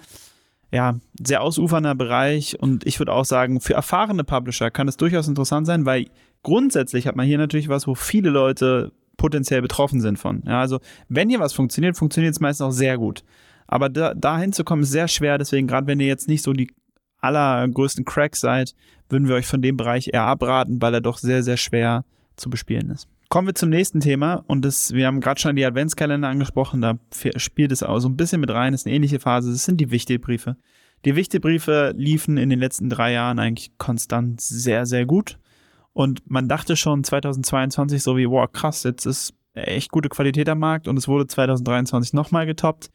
ja, 0.72 1.00
sehr 1.22 1.42
ausufernder 1.42 1.96
Bereich 1.96 2.60
und 2.60 2.86
ich 2.86 3.00
würde 3.00 3.14
auch 3.14 3.26
sagen, 3.26 3.62
für 3.62 3.74
erfahrene 3.74 4.24
Publisher 4.24 4.72
kann 4.72 4.88
es 4.88 4.98
durchaus 4.98 5.28
interessant 5.28 5.68
sein, 5.68 5.86
weil 5.86 6.08
grundsätzlich 6.44 7.08
hat 7.08 7.16
man 7.16 7.26
hier 7.26 7.38
natürlich 7.38 7.70
was, 7.70 7.88
wo 7.88 7.96
viele 7.96 8.30
Leute 8.30 8.92
potenziell 9.18 9.62
betroffen 9.62 10.02
sind 10.02 10.18
von. 10.18 10.44
Ja, 10.46 10.60
also 10.62 10.80
wenn 11.08 11.30
hier 11.30 11.40
was 11.40 11.54
funktioniert, 11.54 11.96
funktioniert 11.98 12.34
es 12.34 12.40
meistens 12.40 12.66
auch 12.66 12.72
sehr 12.72 12.98
gut. 12.98 13.24
Aber 13.68 13.88
da, 13.88 14.14
dahin 14.14 14.52
zu 14.52 14.64
kommen 14.66 14.84
ist 14.84 14.92
sehr 14.92 15.08
schwer, 15.08 15.38
deswegen 15.38 15.68
gerade 15.68 15.88
wenn 15.88 16.00
ihr 16.00 16.08
jetzt 16.08 16.28
nicht 16.28 16.42
so 16.44 16.52
die 16.54 16.72
allergrößten 17.22 18.06
Cracks 18.06 18.42
seid, 18.42 18.76
würden 19.10 19.28
wir 19.28 19.36
euch 19.36 19.48
von 19.48 19.62
dem 19.62 19.78
Bereich 19.78 20.10
eher 20.14 20.24
abraten, 20.24 20.82
weil 20.82 20.94
er 20.94 21.02
doch 21.02 21.18
sehr, 21.18 21.44
sehr 21.44 21.58
schwer 21.58 22.06
zu 22.36 22.50
bespielen 22.50 22.90
ist. 22.90 23.08
Kommen 23.30 23.48
wir 23.48 23.56
zum 23.56 23.70
nächsten 23.70 24.02
Thema 24.02 24.44
und 24.48 24.66
das, 24.66 24.94
wir 24.94 25.08
haben 25.08 25.22
gerade 25.22 25.40
schon 25.40 25.56
die 25.56 25.66
Adventskalender 25.66 26.28
angesprochen, 26.28 26.82
da 26.82 26.98
spielt 27.38 27.72
es 27.72 27.82
auch 27.82 28.00
so 28.00 28.10
ein 28.10 28.18
bisschen 28.18 28.42
mit 28.42 28.50
rein, 28.50 28.74
ist 28.74 28.86
eine 28.86 28.96
ähnliche 28.96 29.20
Phase, 29.20 29.52
das 29.52 29.64
sind 29.64 29.80
die 29.80 29.92
Wichtelbriefe. 29.92 30.58
Die 31.06 31.16
Wichtelbriefe 31.16 31.94
liefen 31.96 32.38
in 32.38 32.50
den 32.50 32.60
letzten 32.60 32.90
drei 32.90 33.14
Jahren 33.14 33.40
eigentlich 33.40 33.78
konstant 33.78 34.42
sehr, 34.42 34.86
sehr 34.86 35.06
gut 35.06 35.40
und 35.94 36.30
man 36.30 36.50
dachte 36.50 36.76
schon 36.76 37.04
2022 37.04 38.04
so 38.04 38.18
wie, 38.18 38.30
wow, 38.30 38.52
krass, 38.52 38.84
jetzt 38.84 39.06
ist 39.06 39.34
echt 39.54 39.92
gute 39.92 40.10
Qualität 40.10 40.50
am 40.50 40.60
Markt 40.60 40.88
und 40.88 40.98
es 40.98 41.08
wurde 41.08 41.28
2023 41.28 42.14
nochmal 42.14 42.46
getoppt. 42.46 42.90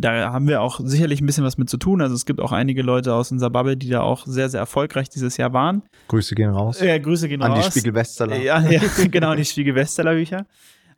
Da 0.00 0.32
haben 0.32 0.48
wir 0.48 0.62
auch 0.62 0.80
sicherlich 0.82 1.20
ein 1.20 1.26
bisschen 1.26 1.44
was 1.44 1.58
mit 1.58 1.68
zu 1.68 1.76
tun. 1.76 2.00
Also 2.00 2.14
es 2.14 2.26
gibt 2.26 2.40
auch 2.40 2.52
einige 2.52 2.82
Leute 2.82 3.14
aus 3.14 3.30
unserer 3.32 3.50
Bubble, 3.50 3.76
die 3.76 3.88
da 3.88 4.00
auch 4.00 4.26
sehr, 4.26 4.48
sehr 4.48 4.60
erfolgreich 4.60 5.08
dieses 5.08 5.36
Jahr 5.36 5.52
waren. 5.52 5.82
Grüße 6.08 6.34
gehen 6.34 6.50
raus. 6.50 6.80
Ja, 6.80 6.98
Grüße 6.98 7.28
gehen 7.28 7.42
An 7.42 7.54
die 7.54 7.60
raus. 7.60 7.70
Spiegel-Bestseller. 7.70 8.36
Ja, 8.36 8.60
ja, 8.60 8.80
genau, 9.10 9.34
die 9.34 9.44
Spiegel-Bestseller-Bücher. 9.44 10.46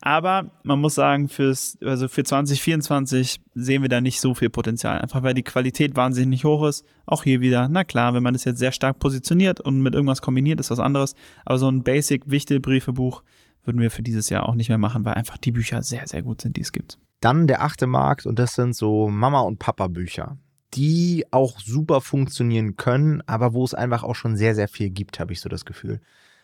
Aber 0.05 0.51
man 0.65 0.81
muss 0.81 0.97
sagen, 0.97 1.29
fürs, 1.29 1.79
also 1.81 2.09
für 2.09 2.25
2024 2.25 3.41
sehen 3.55 3.83
wir 3.83 3.89
da 3.89 4.01
nicht 4.01 4.21
so 4.21 4.35
viel 4.35 4.51
Potenzial. 4.51 4.99
Einfach 5.01 5.23
weil 5.23 5.35
die 5.35 5.45
Qualität 5.45 5.95
wahnsinnig 5.95 6.45
hoch 6.45 6.67
ist. 6.67 6.85
Auch 7.07 7.23
hier 7.23 7.41
wieder, 7.41 7.69
na 7.69 7.85
klar, 7.85 8.13
wenn 8.13 8.23
man 8.23 8.35
das 8.35 8.45
jetzt 8.45 8.59
sehr 8.59 8.73
stark 8.73 8.99
positioniert 8.99 9.61
und 9.61 9.81
mit 9.81 9.95
irgendwas 9.95 10.21
kombiniert, 10.21 10.59
ist 10.59 10.73
was 10.73 10.81
anderes. 10.81 11.15
Aber 11.45 11.59
so 11.59 11.71
ein 11.71 11.85
Basic-Wichtel-Briefebuch 11.85 13.23
würden 13.65 13.81
wir 13.81 13.93
für 13.93 14.03
dieses 14.03 14.29
Jahr 14.29 14.49
auch 14.49 14.57
nicht 14.57 14.69
mehr 14.69 14.79
machen, 14.79 15.05
weil 15.05 15.15
einfach 15.15 15.39
die 15.39 15.53
Bücher 15.53 15.85
sehr, 15.85 16.09
sehr 16.09 16.23
gut 16.23 16.41
sind, 16.41 16.57
die 16.57 16.63
es 16.63 16.73
gibt. 16.73 16.99
Dann 17.23 17.47
der 17.47 17.63
achte 17.63 17.87
Markt 17.87 18.27
und 18.27 18.39
das 18.39 18.55
sind 18.55 18.75
so 18.75 19.09
Mama- 19.09 19.41
und 19.41 19.59
Papa-Bücher, 19.59 20.37
die 20.75 21.25
auch 21.31 21.61
super 21.61 22.01
funktionieren 22.01 22.77
können, 22.77 23.23
aber 23.27 23.55
wo 23.55 23.65
es 23.65 23.75
einfach 23.75 24.03
auch 24.03 24.17
schon 24.17 24.37
sehr, 24.37 24.55
sehr 24.55 24.69
viel 24.69 24.91
gibt, 24.91 25.21
habe 25.21 25.33
ich 25.33 25.41
so 25.41 25.49
das 25.49 25.65
Gefühl. 25.65 26.01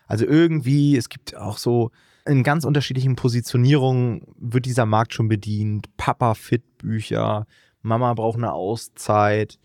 Also 0.06 0.24
irgendwie, 0.24 0.96
es 0.96 1.08
gibt 1.08 1.36
auch 1.36 1.58
so 1.58 1.90
in 2.24 2.42
ganz 2.42 2.64
unterschiedlichen 2.64 3.16
Positionierungen 3.16 4.22
wird 4.38 4.66
dieser 4.66 4.86
Markt 4.86 5.14
schon 5.14 5.28
bedient. 5.28 5.88
Papa-Fit-Bücher, 5.96 7.46
Mama 7.82 8.14
braucht 8.14 8.36
eine 8.36 8.52
Auszeit. 8.52 9.58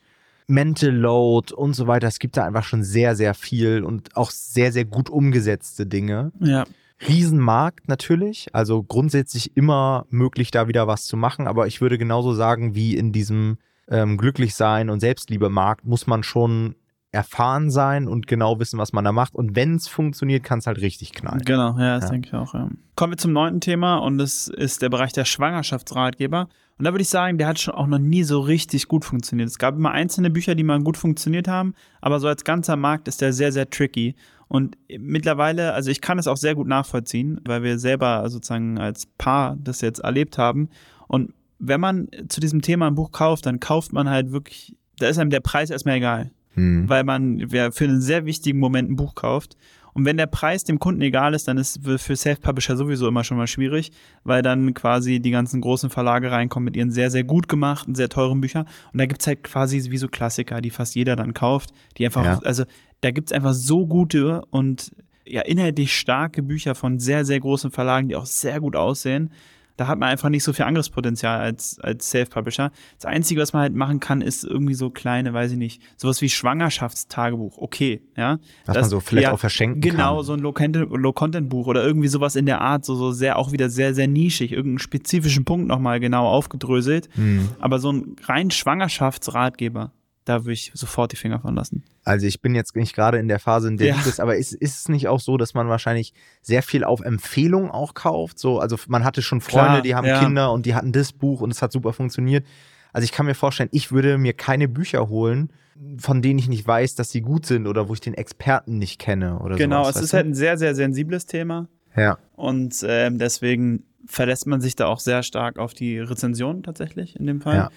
Mental 0.48 0.92
Load 0.92 1.54
und 1.54 1.74
so 1.74 1.88
weiter. 1.88 2.08
Es 2.08 2.20
gibt 2.20 2.36
da 2.38 2.46
einfach 2.46 2.64
schon 2.64 2.84
sehr, 2.84 3.16
sehr 3.16 3.34
viel 3.34 3.84
und 3.84 4.16
auch 4.18 4.30
sehr, 4.30 4.72
sehr 4.72 4.86
gut 4.86 5.10
umgesetzte 5.10 5.86
Dinge. 5.86 6.32
Ja. 6.40 6.66
Riesenmarkt 7.08 7.88
natürlich, 7.88 8.54
also 8.54 8.84
grundsätzlich 8.84 9.56
immer 9.56 10.06
möglich, 10.10 10.52
da 10.52 10.68
wieder 10.68 10.88
was 10.88 11.06
zu 11.06 11.18
machen, 11.18 11.48
aber 11.48 11.68
ich 11.68 11.82
würde 11.82 11.98
genauso 11.98 12.34
sagen, 12.34 12.76
wie 12.76 12.96
in 12.96 13.12
diesem 13.12 13.58
ähm, 13.90 14.18
Glücklichsein 14.18 14.90
und 14.90 15.00
Selbstliebe-Markt 15.00 15.86
muss 15.86 16.08
man 16.08 16.24
schon 16.24 16.76
erfahren 17.14 17.70
sein 17.70 18.08
und 18.08 18.26
genau 18.28 18.60
wissen, 18.60 18.80
was 18.80 18.92
man 18.92 19.04
da 19.06 19.12
macht. 19.12 19.36
Und 19.36 19.56
wenn 19.56 19.76
es 19.76 19.88
funktioniert, 19.88 20.44
kann 20.44 20.60
es 20.60 20.68
halt 20.68 20.82
richtig 20.82 21.14
knallen. 21.14 21.44
Genau, 21.46 21.78
ja, 21.78 21.96
das 21.96 22.06
Ja. 22.06 22.10
denke 22.10 22.28
ich 22.30 22.34
auch. 22.34 22.54
Ja. 22.54 22.70
Kommen 22.96 23.14
wir 23.14 23.18
zum 23.18 23.34
neunten 23.34 23.62
Thema 23.62 23.98
und 23.98 24.18
das 24.18 24.48
ist 24.48 24.82
der 24.82 24.90
Bereich 24.90 25.14
der 25.14 25.26
Schwangerschaftsratgeber. 25.26 26.48
Und 26.80 26.86
da 26.86 26.92
würde 26.92 27.04
ich 27.04 27.10
sagen, 27.10 27.38
der 27.38 27.48
hat 27.48 27.60
schon 27.60 27.76
auch 27.76 27.86
noch 27.86 28.00
nie 28.00 28.24
so 28.24 28.40
richtig 28.40 28.88
gut 28.88 29.06
funktioniert. 29.06 29.48
Es 29.48 29.60
gab 29.60 29.76
immer 29.76 29.92
einzelne 29.92 30.32
Bücher, 30.32 30.56
die 30.56 30.64
mal 30.64 30.82
gut 30.82 30.98
funktioniert 30.98 31.48
haben, 31.48 31.76
aber 32.02 32.20
so 32.20 32.28
als 32.28 32.44
ganzer 32.44 32.76
Markt 32.76 33.08
ist 33.08 33.22
der 33.22 33.32
sehr, 33.32 33.52
sehr 33.52 33.70
tricky. 33.70 34.16
Und 34.48 34.76
mittlerweile, 35.00 35.74
also 35.74 35.92
ich 35.92 36.02
kann 36.02 36.18
es 36.18 36.28
auch 36.28 36.38
sehr 36.38 36.56
gut 36.56 36.68
nachvollziehen, 36.68 37.40
weil 37.46 37.62
wir 37.62 37.78
selber 37.78 38.28
sozusagen 38.30 38.80
als 38.80 39.06
Paar 39.06 39.56
das 39.60 39.82
jetzt 39.82 40.00
erlebt 40.00 40.38
haben. 40.40 40.70
Und 41.08 41.34
wenn 41.60 41.80
man 41.80 42.08
zu 42.28 42.42
diesem 42.42 42.62
Thema 42.64 42.88
ein 42.88 42.96
Buch 42.96 43.12
kauft, 43.12 43.46
dann 43.46 43.60
kauft 43.60 43.94
man 43.94 44.10
halt 44.10 44.32
wirklich, 44.32 44.76
da 44.98 45.08
ist 45.08 45.20
einem 45.20 45.30
der 45.30 45.40
Preis 45.42 45.70
erstmal 45.70 45.98
egal 45.98 46.32
Hm. 46.56 46.88
weil 46.88 47.04
man 47.04 47.48
für 47.50 47.84
einen 47.86 48.02
sehr 48.02 48.26
wichtigen 48.26 48.60
Moment 48.60 48.92
ein 48.92 48.96
Buch 48.96 49.16
kauft. 49.16 49.58
Und 49.96 50.06
wenn 50.06 50.18
der 50.18 50.26
Preis 50.26 50.64
dem 50.64 50.80
Kunden 50.80 51.02
egal 51.02 51.36
ist, 51.36 51.48
dann 51.48 51.58
ist 51.58 51.86
es 51.86 52.02
für 52.02 52.16
Self-Publisher 52.16 52.76
sowieso 52.76 53.08
immer 53.08 53.24
schon 53.24 53.38
mal 53.38 53.46
schwierig, 53.46 53.92
weil 54.24 54.42
dann 54.42 54.74
quasi 54.74 55.20
die 55.20 55.30
ganzen 55.30 55.62
großen 55.62 55.92
Verlage 55.92 56.32
reinkommen 56.32 56.66
mit 56.66 56.76
ihren 56.76 56.90
sehr, 56.90 57.12
sehr 57.12 57.24
gut 57.24 57.48
gemachten, 57.48 57.94
sehr 57.94 58.10
teuren 58.10 58.42
Büchern. 58.42 58.66
Und 58.92 59.00
da 59.00 59.06
gibt's 59.06 59.28
halt 59.28 59.44
quasi 59.44 59.92
wie 59.92 59.98
so 59.98 60.08
Klassiker, 60.08 60.62
die 60.62 60.72
fast 60.72 60.96
jeder 60.96 61.16
dann 61.16 61.36
kauft, 61.36 61.72
die 61.98 62.06
einfach, 62.06 62.26
Ja. 62.26 62.40
also 62.44 62.64
da 63.02 63.12
gibt's 63.12 63.32
einfach 63.32 63.54
so 63.54 63.86
gute 63.86 64.44
und 64.50 64.92
ja, 65.26 65.42
inhaltlich 65.42 65.96
starke 65.96 66.42
Bücher 66.42 66.74
von 66.76 67.00
sehr, 67.00 67.24
sehr 67.24 67.40
großen 67.40 67.70
Verlagen, 67.72 68.10
die 68.10 68.16
auch 68.16 68.26
sehr 68.26 68.60
gut 68.60 68.76
aussehen. 68.76 69.30
Da 69.76 69.88
hat 69.88 69.98
man 69.98 70.10
einfach 70.10 70.30
nicht 70.30 70.44
so 70.44 70.54
viel 70.54 70.66
Angriffspotenzial 70.66 71.40
als, 71.40 71.80
als 71.80 72.10
Self-Publisher. 72.12 72.72
Das 72.98 73.06
Einzige, 73.06 73.42
was 73.42 73.54
man 73.54 73.64
halt 73.64 73.74
machen 73.74 74.00
kann, 74.00 74.22
ist 74.22 74.44
irgendwie 74.44 74.76
so 74.76 74.90
kleine, 74.92 75.34
weiß 75.34 75.52
ich 75.54 75.58
nicht, 75.58 75.82
sowas 75.98 76.22
wie 76.22 76.30
Schwangerschaftstagebuch. 76.30 77.58
Okay, 77.58 78.02
ja. 78.16 78.38
Was 78.66 78.76
Das- 78.76 78.84
man 78.84 78.90
so 78.92 79.00
vielleicht 79.00 79.24
ja, 79.28 79.32
auch 79.34 79.40
verschenken 79.40 79.82
Genau, 79.82 80.18
kann. 80.18 80.26
so 80.26 80.34
ein 80.34 80.40
Low-Content- 80.42 80.90
Low-Content-Buch 80.92 81.68
oder 81.68 81.84
irgendwie 81.84 82.08
sowas 82.08 82.36
in 82.36 82.46
der 82.46 82.62
Art, 82.62 82.86
so, 82.86 82.96
so 82.96 83.12
sehr, 83.12 83.38
auch 83.40 83.52
wieder 83.52 83.70
sehr, 83.70 83.94
sehr 83.94 84.08
nischig, 84.08 84.52
irgendeinen 84.52 84.80
spezifischen 84.80 85.46
Punkt 85.46 85.68
nochmal 85.68 86.00
genau 86.00 86.28
aufgedröselt. 86.28 87.10
Hm. 87.16 87.50
Aber 87.60 87.80
so 87.80 87.92
ein 87.92 88.16
rein 88.26 88.52
Schwangerschaftsratgeber, 88.52 89.92
da 90.26 90.44
würde 90.46 90.54
ich 90.54 90.72
sofort 90.74 91.12
die 91.12 91.16
Finger 91.16 91.40
von 91.40 91.56
lassen. 91.56 91.84
Also 92.04 92.26
ich 92.28 92.42
bin 92.42 92.56
jetzt 92.56 92.76
nicht 92.76 92.96
gerade 92.96 93.18
in 93.18 93.28
der 93.28 93.40
Phase, 93.40 93.68
in 93.68 93.78
der 93.78 93.88
Ja. 93.88 93.96
du 93.98 94.04
bist, 94.04 94.20
aber 94.20 94.38
ist, 94.38 94.54
ist 94.54 94.80
es 94.80 94.90
nicht 94.90 95.08
auch 95.08 95.20
so, 95.20 95.38
dass 95.38 95.54
man 95.54 95.68
wahrscheinlich 95.68 96.14
sehr 96.42 96.64
viel 96.64 96.84
auf 96.84 97.02
Empfehlung 97.02 97.70
auch 97.72 97.94
kauft? 97.94 98.40
So, 98.40 98.60
also 98.60 98.78
man 98.88 99.04
hatte 99.04 99.22
schon 99.22 99.42
Freunde, 99.42 99.68
Klar, 99.70 99.82
die 99.82 99.96
haben 99.96 100.08
ja. 100.08 100.20
Kinder 100.24 100.52
und 100.52 100.66
die 100.66 100.76
hatten 100.76 100.92
das 100.92 101.12
Buch 101.14 101.42
und 101.42 101.52
es 101.52 101.62
hat 101.62 101.72
super 101.72 101.94
funktioniert. 101.94 102.46
Also 102.92 103.06
ich 103.06 103.12
kann 103.12 103.26
mir 103.26 103.36
vorstellen, 103.36 103.70
ich 103.72 103.92
würde 103.92 104.18
mir 104.18 104.34
keine 104.34 104.68
Bücher 104.68 105.10
holen, 105.10 105.52
von 105.98 106.22
denen 106.22 106.38
ich 106.40 106.48
nicht 106.48 106.66
weiß, 106.68 106.96
dass 106.96 107.10
sie 107.10 107.22
gut 107.22 107.46
sind 107.46 107.66
oder 107.68 107.90
wo 107.90 107.94
ich 107.94 108.00
den 108.02 108.14
Experten 108.14 108.78
nicht 108.78 109.00
kenne 109.00 109.40
oder 109.40 109.56
genau, 109.56 109.84
sowas. 109.84 109.96
es 109.98 110.04
ist 110.04 110.14
halt 110.14 110.28
ein 110.28 110.36
sehr, 110.36 110.58
sehr 110.58 110.76
sensibles 110.76 111.26
Thema. 111.26 111.68
ja. 111.96 112.18
Und 112.36 112.84
ähm, 112.88 113.18
deswegen 113.18 113.84
verlässt 114.06 114.48
man 114.48 114.62
sich 114.62 114.76
da 114.76 114.88
auch 114.88 115.00
sehr 115.00 115.24
stark 115.24 115.58
auf 115.58 115.74
die 115.74 115.98
Rezension 116.00 116.62
tatsächlich 116.62 117.16
in 117.16 117.26
dem 117.26 117.42
Fall. 117.42 117.56
Ja. 117.56 117.70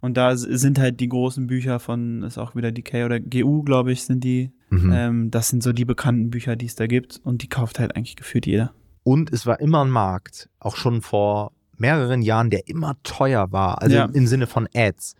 Und 0.00 0.16
da 0.16 0.36
sind 0.36 0.78
halt 0.78 1.00
die 1.00 1.08
großen 1.08 1.46
Bücher 1.46 1.78
von, 1.78 2.22
ist 2.22 2.38
auch 2.38 2.54
wieder 2.54 2.72
DK 2.72 3.04
oder 3.04 3.20
GU, 3.20 3.62
glaube 3.62 3.92
ich, 3.92 4.02
sind 4.04 4.24
die. 4.24 4.50
Mhm. 4.70 4.92
Ähm, 4.92 5.30
das 5.30 5.48
sind 5.48 5.62
so 5.62 5.72
die 5.72 5.84
bekannten 5.84 6.30
Bücher, 6.30 6.56
die 6.56 6.66
es 6.66 6.74
da 6.74 6.86
gibt. 6.86 7.20
Und 7.22 7.42
die 7.42 7.48
kauft 7.48 7.78
halt 7.78 7.96
eigentlich 7.96 8.16
gefühlt 8.16 8.46
jeder. 8.46 8.72
Und 9.02 9.32
es 9.32 9.46
war 9.46 9.60
immer 9.60 9.84
ein 9.84 9.90
Markt, 9.90 10.48
auch 10.58 10.76
schon 10.76 11.02
vor 11.02 11.52
mehreren 11.76 12.22
Jahren, 12.22 12.50
der 12.50 12.68
immer 12.68 12.96
teuer 13.02 13.50
war, 13.52 13.80
also 13.82 13.96
Ja. 13.96 14.04
im, 14.04 14.12
im 14.14 14.26
Sinne 14.26 14.46
von 14.46 14.68
Ads. 14.74 15.14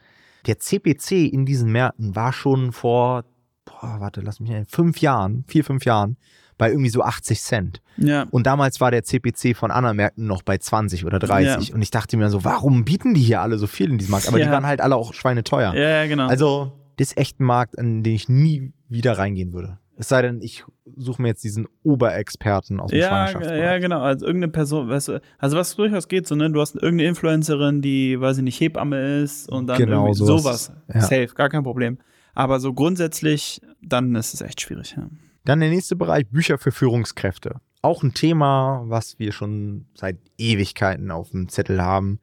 Der 0.47 0.59
CPC 0.59 1.13
in 1.33 1.45
diesen 1.47 1.73
Märkten 1.73 2.15
war 2.15 2.33
schon 2.33 2.73
vor, 2.73 3.25
boah, 3.65 3.97
warte, 4.01 4.21
lass 4.21 4.41
mich 4.41 4.53
ein, 4.53 4.67
fünf 4.67 5.01
Jahren, 5.01 5.45
vier, 5.47 5.65
fünf 5.65 5.85
Jahren, 5.85 6.17
bei 6.61 6.71
irgendwie 6.71 6.90
so 6.90 7.02
80 7.02 7.40
Cent. 7.40 7.81
Ja. 7.97 8.26
Und 8.31 8.47
damals 8.47 8.81
war 8.81 8.90
der 8.90 9.02
CPC 9.02 9.57
von 9.57 9.71
anderen 9.71 9.97
Märkten 9.97 10.26
noch 10.26 10.43
bei 10.43 10.59
20 10.59 11.05
oder 11.05 11.19
30. 11.19 11.75
Und 11.75 11.83
ich 11.83 11.90
dachte 11.90 12.17
mir 12.17 12.29
so, 12.31 12.45
warum 12.45 12.85
bieten 12.85 13.14
die 13.14 13.21
hier 13.23 13.40
alle 13.40 13.59
so 13.59 13.67
viel 13.67 13.90
in 13.90 13.99
diesem 13.99 14.12
Markt? 14.12 14.29
Aber 14.29 14.38
die 14.38 14.45
Ja. 14.45 14.52
waren 14.52 14.67
halt 14.67 14.81
alle 14.81 14.95
auch 14.97 15.12
schweineteuer. 15.14 15.75
Ja, 15.75 15.88
ja, 16.02 16.07
genau. 16.07 16.29
Also, 16.29 16.73
das 16.97 17.09
ist 17.09 17.19
echt 17.19 17.40
ein 17.40 17.45
Markt, 17.45 17.75
in 17.76 18.02
den 18.02 18.14
ich 18.14 18.29
nie 18.29 18.73
wieder 18.88 19.19
reingehen 19.19 19.52
würde. 19.52 19.79
Es 19.97 20.09
sei 20.09 20.23
denn, 20.23 20.40
ich 20.40 20.64
suche 20.97 21.21
mir 21.21 21.29
jetzt 21.29 21.45
diesen 21.45 21.67
Oberexperten 21.83 22.81
aus 22.81 22.90
dem 22.90 23.00
ja, 23.00 23.29
ja, 23.55 23.79
genau. 23.79 24.00
Also 24.00 24.25
irgendeine 24.26 24.50
Person, 24.50 24.88
weißt 24.88 25.09
du, 25.09 25.21
also 25.38 25.57
was 25.59 25.76
durchaus 25.76 26.09
geht, 26.09 26.26
so, 26.26 26.35
ne? 26.35 26.50
Du 26.50 26.61
hast 26.61 26.75
irgendeine 26.75 27.09
Influencerin, 27.11 27.83
die, 27.83 28.19
weiß 28.21 28.38
ich 28.38 28.43
nicht, 28.45 28.59
Hebamme 28.61 29.21
ist 29.23 29.49
und 29.50 29.67
dann 29.67 29.76
Genau, 29.79 30.07
irgendwie 30.07 30.14
sowas. 30.25 30.43
sowas. 30.43 30.73
Ja. 30.95 31.00
Safe, 31.02 31.29
gar 31.35 31.49
kein 31.50 31.62
Problem. 31.64 31.99
Aber 32.35 32.61
so 32.61 32.73
grundsätzlich, 32.73 33.61
dann 33.83 34.14
ist 34.14 34.33
es 34.35 34.40
echt 34.40 34.61
schwierig. 34.62 34.95
Ja. 34.97 35.09
Dann 35.50 35.59
der 35.59 35.71
nächste 35.71 35.97
Bereich, 35.97 36.28
Bücher 36.28 36.59
für 36.59 36.71
Führungskräfte. 36.71 37.57
Auch 37.83 38.04
ein 38.04 38.14
Thema, 38.14 38.85
was 38.87 39.19
wir 39.19 39.33
schon 39.33 39.87
seit 39.95 40.16
Ewigkeiten 40.38 41.11
auf 41.11 41.30
dem 41.33 41.49
Zettel 41.49 41.83
haben 41.83 42.21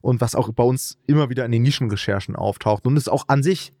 und 0.00 0.22
was 0.22 0.34
auch 0.34 0.50
bei 0.54 0.62
uns 0.64 0.96
immer 1.06 1.28
wieder 1.28 1.44
in 1.44 1.52
den 1.52 1.60
Nischenrecherchen 1.60 2.36
auftaucht. 2.36 2.86
Und 2.86 2.96
ist 2.96 3.10
auch 3.10 3.24
an 3.28 3.42
sich 3.42 3.74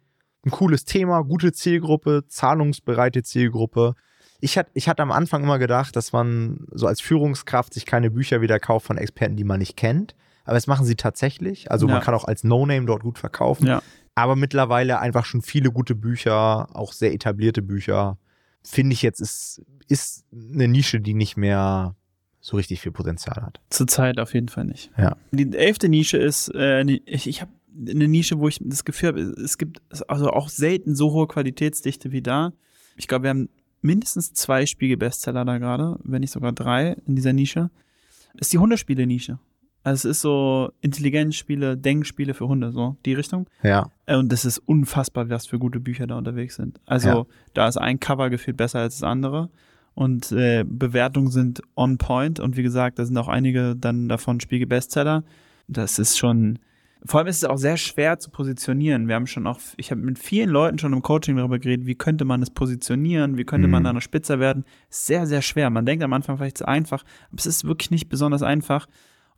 ein 0.44 0.50
cooles 0.50 0.84
Thema, 0.84 1.22
gute 1.22 1.52
Zielgruppe, 1.54 2.24
zahlungsbereite 2.28 3.22
Zielgruppe. 3.22 3.94
Ich 4.38 4.58
hatte 4.58 4.70
ich 4.74 4.86
am 4.86 5.12
Anfang 5.12 5.44
immer 5.44 5.58
gedacht, 5.58 5.96
dass 5.96 6.12
man 6.12 6.66
so 6.70 6.86
als 6.86 7.00
Führungskraft 7.00 7.72
sich 7.72 7.86
keine 7.86 8.10
Bücher 8.10 8.42
wieder 8.42 8.60
kauft 8.60 8.86
von 8.86 8.98
Experten, 8.98 9.36
die 9.36 9.44
man 9.44 9.60
nicht 9.60 9.78
kennt. 9.78 10.14
Aber 10.44 10.56
das 10.56 10.66
machen 10.66 10.84
sie 10.84 10.96
tatsächlich. 10.96 11.70
Also 11.70 11.86
Ja. 11.86 11.94
man 11.94 12.02
kann 12.02 12.12
auch 12.12 12.24
als 12.24 12.44
No-Name 12.44 12.84
dort 12.84 13.02
gut 13.02 13.18
verkaufen. 13.18 13.66
ja. 13.66 13.80
Aber 14.14 14.36
mittlerweile 14.36 14.98
einfach 14.98 15.24
schon 15.24 15.40
viele 15.40 15.72
gute 15.72 15.94
Bücher, 15.94 16.68
auch 16.76 16.92
sehr 16.92 17.14
etablierte 17.14 17.62
Bücher. 17.62 18.18
Finde 18.62 18.92
ich 18.92 19.02
jetzt, 19.02 19.20
ist, 19.20 19.62
ist 19.88 20.24
eine 20.32 20.68
Nische, 20.68 21.00
die 21.00 21.14
nicht 21.14 21.36
mehr 21.36 21.96
so 22.40 22.56
richtig 22.56 22.80
viel 22.80 22.92
Potenzial 22.92 23.42
hat. 23.42 23.60
Zurzeit 23.70 24.18
auf 24.18 24.34
jeden 24.34 24.48
Fall 24.48 24.64
nicht. 24.64 24.90
Ja. 24.96 25.16
Die 25.30 25.52
elfte 25.56 25.88
Nische 25.88 26.16
ist, 26.16 26.52
äh, 26.54 26.82
ich, 26.82 27.26
ich 27.26 27.40
habe 27.42 27.52
eine 27.78 28.08
Nische, 28.08 28.38
wo 28.38 28.48
ich 28.48 28.58
das 28.62 28.84
Gefühl 28.84 29.08
habe, 29.10 29.20
es 29.20 29.58
gibt 29.58 29.82
also 30.08 30.30
auch 30.30 30.48
selten 30.48 30.94
so 30.94 31.12
hohe 31.12 31.28
Qualitätsdichte 31.28 32.12
wie 32.12 32.22
da. 32.22 32.52
Ich 32.96 33.08
glaube, 33.08 33.24
wir 33.24 33.30
haben 33.30 33.48
mindestens 33.82 34.32
zwei 34.32 34.66
Spiegel-Bestseller 34.66 35.44
da 35.44 35.58
gerade, 35.58 35.98
wenn 36.02 36.20
nicht 36.20 36.32
sogar 36.32 36.52
drei 36.52 36.96
in 37.06 37.16
dieser 37.16 37.32
Nische. 37.32 37.70
Ist 38.34 38.52
die 38.52 38.58
Hundespiele-Nische. 38.58 39.38
Also 39.82 40.08
es 40.08 40.16
ist 40.16 40.20
so 40.22 40.70
Intelligenzspiele, 40.82 41.76
Denkspiele 41.76 42.34
für 42.34 42.46
Hunde, 42.48 42.70
so 42.72 42.96
die 43.06 43.14
Richtung. 43.14 43.46
Ja. 43.62 43.90
Äh, 44.06 44.16
Und 44.16 44.30
das 44.30 44.44
ist 44.44 44.58
unfassbar, 44.58 45.28
was 45.30 45.46
für 45.46 45.58
gute 45.58 45.80
Bücher 45.80 46.06
da 46.06 46.16
unterwegs 46.18 46.56
sind. 46.56 46.80
Also 46.86 47.08
Ja. 47.08 47.26
da 47.54 47.68
ist 47.68 47.78
ein 47.78 47.98
Cover 48.00 48.28
gefühlt 48.30 48.56
besser 48.56 48.80
als 48.80 48.98
das 48.98 49.02
andere. 49.08 49.48
Und 49.94 50.32
äh, 50.32 50.64
Bewertungen 50.66 51.30
sind 51.30 51.62
on 51.76 51.98
point. 51.98 52.40
Und 52.40 52.56
wie 52.56 52.62
gesagt, 52.62 52.98
da 52.98 53.04
sind 53.04 53.16
auch 53.18 53.28
einige 53.28 53.74
dann 53.76 54.08
davon 54.08 54.38
Spiegel-Bestseller. 54.40 55.24
Das 55.68 55.98
ist 55.98 56.18
schon. 56.18 56.58
Vor 57.06 57.18
allem 57.20 57.28
ist 57.28 57.38
es 57.38 57.44
auch 57.44 57.56
sehr 57.56 57.78
schwer 57.78 58.18
zu 58.18 58.30
positionieren. 58.30 59.08
Wir 59.08 59.14
haben 59.14 59.26
schon 59.26 59.46
auch, 59.46 59.58
ich 59.78 59.90
habe 59.90 60.02
mit 60.02 60.18
vielen 60.18 60.50
Leuten 60.50 60.78
schon 60.78 60.92
im 60.92 61.00
Coaching 61.00 61.36
darüber 61.36 61.58
geredet, 61.58 61.86
wie 61.86 61.94
könnte 61.94 62.26
man 62.26 62.42
es 62.42 62.50
positionieren, 62.50 63.38
wie 63.38 63.44
könnte 63.44 63.68
man 63.68 63.82
Mhm. 63.82 63.84
da 63.84 63.92
noch 63.94 64.02
spitzer 64.02 64.38
werden. 64.38 64.64
Sehr, 64.90 65.26
sehr 65.26 65.40
schwer. 65.40 65.70
Man 65.70 65.86
denkt 65.86 66.04
am 66.04 66.12
Anfang 66.12 66.36
vielleicht 66.36 66.58
zu 66.58 66.68
einfach, 66.68 67.02
aber 67.30 67.38
es 67.38 67.46
ist 67.46 67.64
wirklich 67.64 67.90
nicht 67.90 68.10
besonders 68.10 68.42
einfach. 68.42 68.86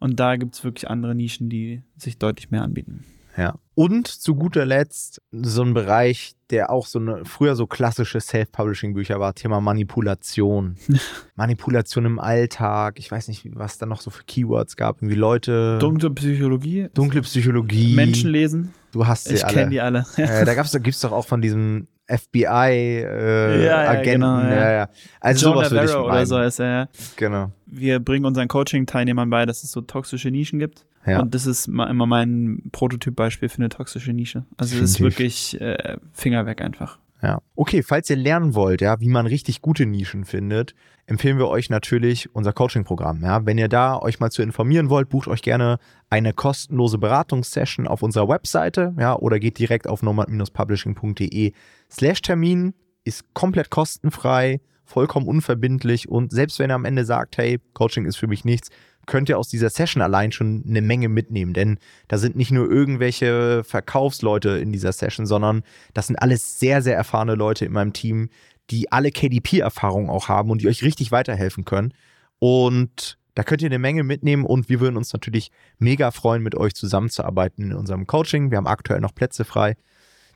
Und 0.02 0.18
da 0.18 0.36
gibt 0.36 0.54
es 0.56 0.64
wirklich 0.64 0.90
andere 0.90 1.14
Nischen, 1.14 1.48
die 1.48 1.82
sich 1.96 2.18
deutlich 2.18 2.50
mehr 2.50 2.62
anbieten. 2.62 3.04
Ja. 3.36 3.54
Und 3.74 4.08
zu 4.08 4.34
guter 4.34 4.66
Letzt 4.66 5.22
so 5.30 5.62
ein 5.62 5.72
Bereich, 5.74 6.34
der 6.50 6.70
auch 6.70 6.86
so 6.86 6.98
eine 6.98 7.24
früher 7.24 7.54
so 7.56 7.66
klassische 7.66 8.20
Self-Publishing-Bücher 8.20 9.20
war, 9.20 9.34
Thema 9.34 9.60
Manipulation. 9.60 10.76
Manipulation 11.36 12.04
im 12.04 12.18
Alltag. 12.18 12.98
Ich 12.98 13.10
weiß 13.10 13.28
nicht, 13.28 13.48
was 13.54 13.78
da 13.78 13.86
noch 13.86 14.00
so 14.00 14.10
für 14.10 14.24
Keywords 14.24 14.76
gab. 14.76 14.96
Irgendwie 14.96 15.14
Leute. 15.14 15.78
Dunkle 15.78 16.10
Psychologie, 16.10 16.88
dunkle 16.92 17.22
Psychologie. 17.22 17.94
Menschen 17.94 18.30
lesen. 18.30 18.74
Du 18.90 19.06
hast 19.06 19.24
sie 19.26 19.34
Ich 19.36 19.44
alle. 19.46 19.54
kenne 19.54 19.70
die 19.70 19.80
alle. 19.80 20.04
äh, 20.16 20.44
da 20.44 20.54
gab's, 20.54 20.72
da 20.72 20.78
gibt's 20.78 21.00
doch 21.00 21.12
auch 21.12 21.26
von 21.26 21.40
diesem 21.40 21.86
FBI-Agenten. 22.18 23.60
Äh, 23.60 23.64
Ja, 23.64 23.94
ja, 23.94 24.02
genau, 24.02 24.40
ja. 24.40 24.88
Also 25.20 25.46
John 25.46 25.54
sowas 25.54 25.70
würde 25.70 25.84
ich 25.84 25.90
Navarro 25.90 26.04
oder 26.06 26.14
meinen. 26.14 26.26
so 26.26 26.40
ist 26.40 26.58
er. 26.60 26.88
Genau. 27.16 27.50
Wir 27.66 28.00
bringen 28.00 28.24
unseren 28.26 28.48
Coaching-Teilnehmern 28.48 29.30
bei, 29.30 29.46
dass 29.46 29.62
es 29.62 29.72
so 29.72 29.80
toxische 29.80 30.30
Nischen 30.30 30.58
gibt. 30.58 30.84
Ja. 31.06 31.20
Und 31.20 31.34
das 31.34 31.46
ist 31.46 31.66
immer 31.66 32.06
mein 32.06 32.62
Prototypbeispiel 32.70 33.48
für 33.48 33.58
eine 33.58 33.68
toxische 33.70 34.12
Nische. 34.12 34.44
Also 34.56 34.76
es 34.76 34.82
ist 34.82 35.00
wirklich 35.00 35.60
äh, 35.60 35.96
Finger 36.12 36.46
weg 36.46 36.60
einfach. 36.60 36.98
Ja. 37.22 37.40
Okay, 37.54 37.82
falls 37.84 38.10
ihr 38.10 38.16
lernen 38.16 38.54
wollt, 38.54 38.80
ja, 38.80 38.98
wie 39.00 39.08
man 39.08 39.26
richtig 39.26 39.62
gute 39.62 39.86
Nischen 39.86 40.24
findet, 40.24 40.74
empfehlen 41.06 41.38
wir 41.38 41.46
euch 41.48 41.70
natürlich 41.70 42.34
unser 42.34 42.52
Coaching-Programm. 42.52 43.22
Ja. 43.22 43.46
Wenn 43.46 43.58
ihr 43.58 43.68
da 43.68 43.96
euch 43.96 44.18
mal 44.18 44.30
zu 44.30 44.42
informieren 44.42 44.90
wollt, 44.90 45.08
bucht 45.08 45.28
euch 45.28 45.42
gerne 45.42 45.78
eine 46.10 46.32
kostenlose 46.32 46.98
Beratungssession 46.98 47.86
auf 47.86 48.02
unserer 48.02 48.28
Webseite, 48.28 48.94
ja, 48.98 49.14
oder 49.16 49.38
geht 49.38 49.58
direkt 49.58 49.86
auf 49.86 50.02
nomad-publishing.de 50.02 51.52
slash 51.90 52.22
Termin, 52.22 52.74
ist 53.04 53.32
komplett 53.34 53.70
kostenfrei, 53.70 54.60
vollkommen 54.84 55.28
unverbindlich 55.28 56.08
und 56.08 56.32
selbst 56.32 56.58
wenn 56.58 56.70
ihr 56.70 56.74
am 56.74 56.84
Ende 56.84 57.04
sagt, 57.04 57.38
hey, 57.38 57.60
Coaching 57.72 58.04
ist 58.04 58.16
für 58.16 58.26
mich 58.26 58.44
nichts, 58.44 58.68
könnt 59.06 59.28
ihr 59.28 59.38
aus 59.38 59.48
dieser 59.48 59.70
Session 59.70 60.02
allein 60.02 60.32
schon 60.32 60.64
eine 60.66 60.80
Menge 60.80 61.08
mitnehmen, 61.08 61.52
denn 61.52 61.78
da 62.08 62.18
sind 62.18 62.36
nicht 62.36 62.50
nur 62.50 62.70
irgendwelche 62.70 63.64
Verkaufsleute 63.64 64.50
in 64.50 64.72
dieser 64.72 64.92
Session, 64.92 65.26
sondern 65.26 65.62
das 65.94 66.06
sind 66.06 66.16
alles 66.16 66.60
sehr, 66.60 66.82
sehr 66.82 66.96
erfahrene 66.96 67.34
Leute 67.34 67.64
in 67.64 67.72
meinem 67.72 67.92
Team, 67.92 68.28
die 68.70 68.90
alle 68.92 69.10
KDP-Erfahrung 69.10 70.08
auch 70.08 70.28
haben 70.28 70.50
und 70.50 70.62
die 70.62 70.68
euch 70.68 70.82
richtig 70.82 71.12
weiterhelfen 71.12 71.64
können. 71.64 71.92
Und 72.38 73.18
da 73.34 73.42
könnt 73.44 73.62
ihr 73.62 73.66
eine 73.66 73.78
Menge 73.78 74.02
mitnehmen 74.02 74.44
und 74.44 74.68
wir 74.68 74.80
würden 74.80 74.96
uns 74.96 75.12
natürlich 75.12 75.50
mega 75.78 76.10
freuen, 76.10 76.42
mit 76.42 76.54
euch 76.54 76.74
zusammenzuarbeiten 76.74 77.70
in 77.70 77.76
unserem 77.76 78.06
Coaching. 78.06 78.50
Wir 78.50 78.58
haben 78.58 78.66
aktuell 78.66 79.00
noch 79.00 79.14
Plätze 79.14 79.44
frei. 79.44 79.76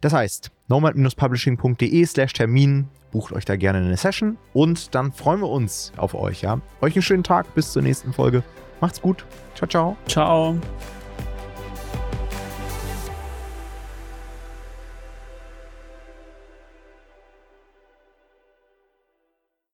Das 0.01 0.13
heißt, 0.13 0.51
nomad-publishing.de 0.69 2.07
slash 2.07 2.33
Termin, 2.33 2.89
bucht 3.17 3.33
euch 3.33 3.47
da 3.47 3.57
gerne 3.57 3.79
eine 3.79 3.97
Session 3.97 4.37
und 4.53 4.95
dann 4.95 5.11
freuen 5.11 5.41
wir 5.41 5.49
uns 5.49 5.91
auf 5.97 6.15
euch, 6.15 6.43
ja. 6.43 6.61
Euch 6.83 6.95
einen 6.97 7.03
schönen 7.03 7.25
Tag, 7.25 7.55
bis 7.55 7.73
zur 7.73 7.81
nächsten 7.81 8.13
Folge. 8.13 8.43
Macht's 8.83 9.01
gut. 9.01 9.25
Ciao, 9.55 9.67
ciao. 9.67 9.97
Ciao. 10.07 10.55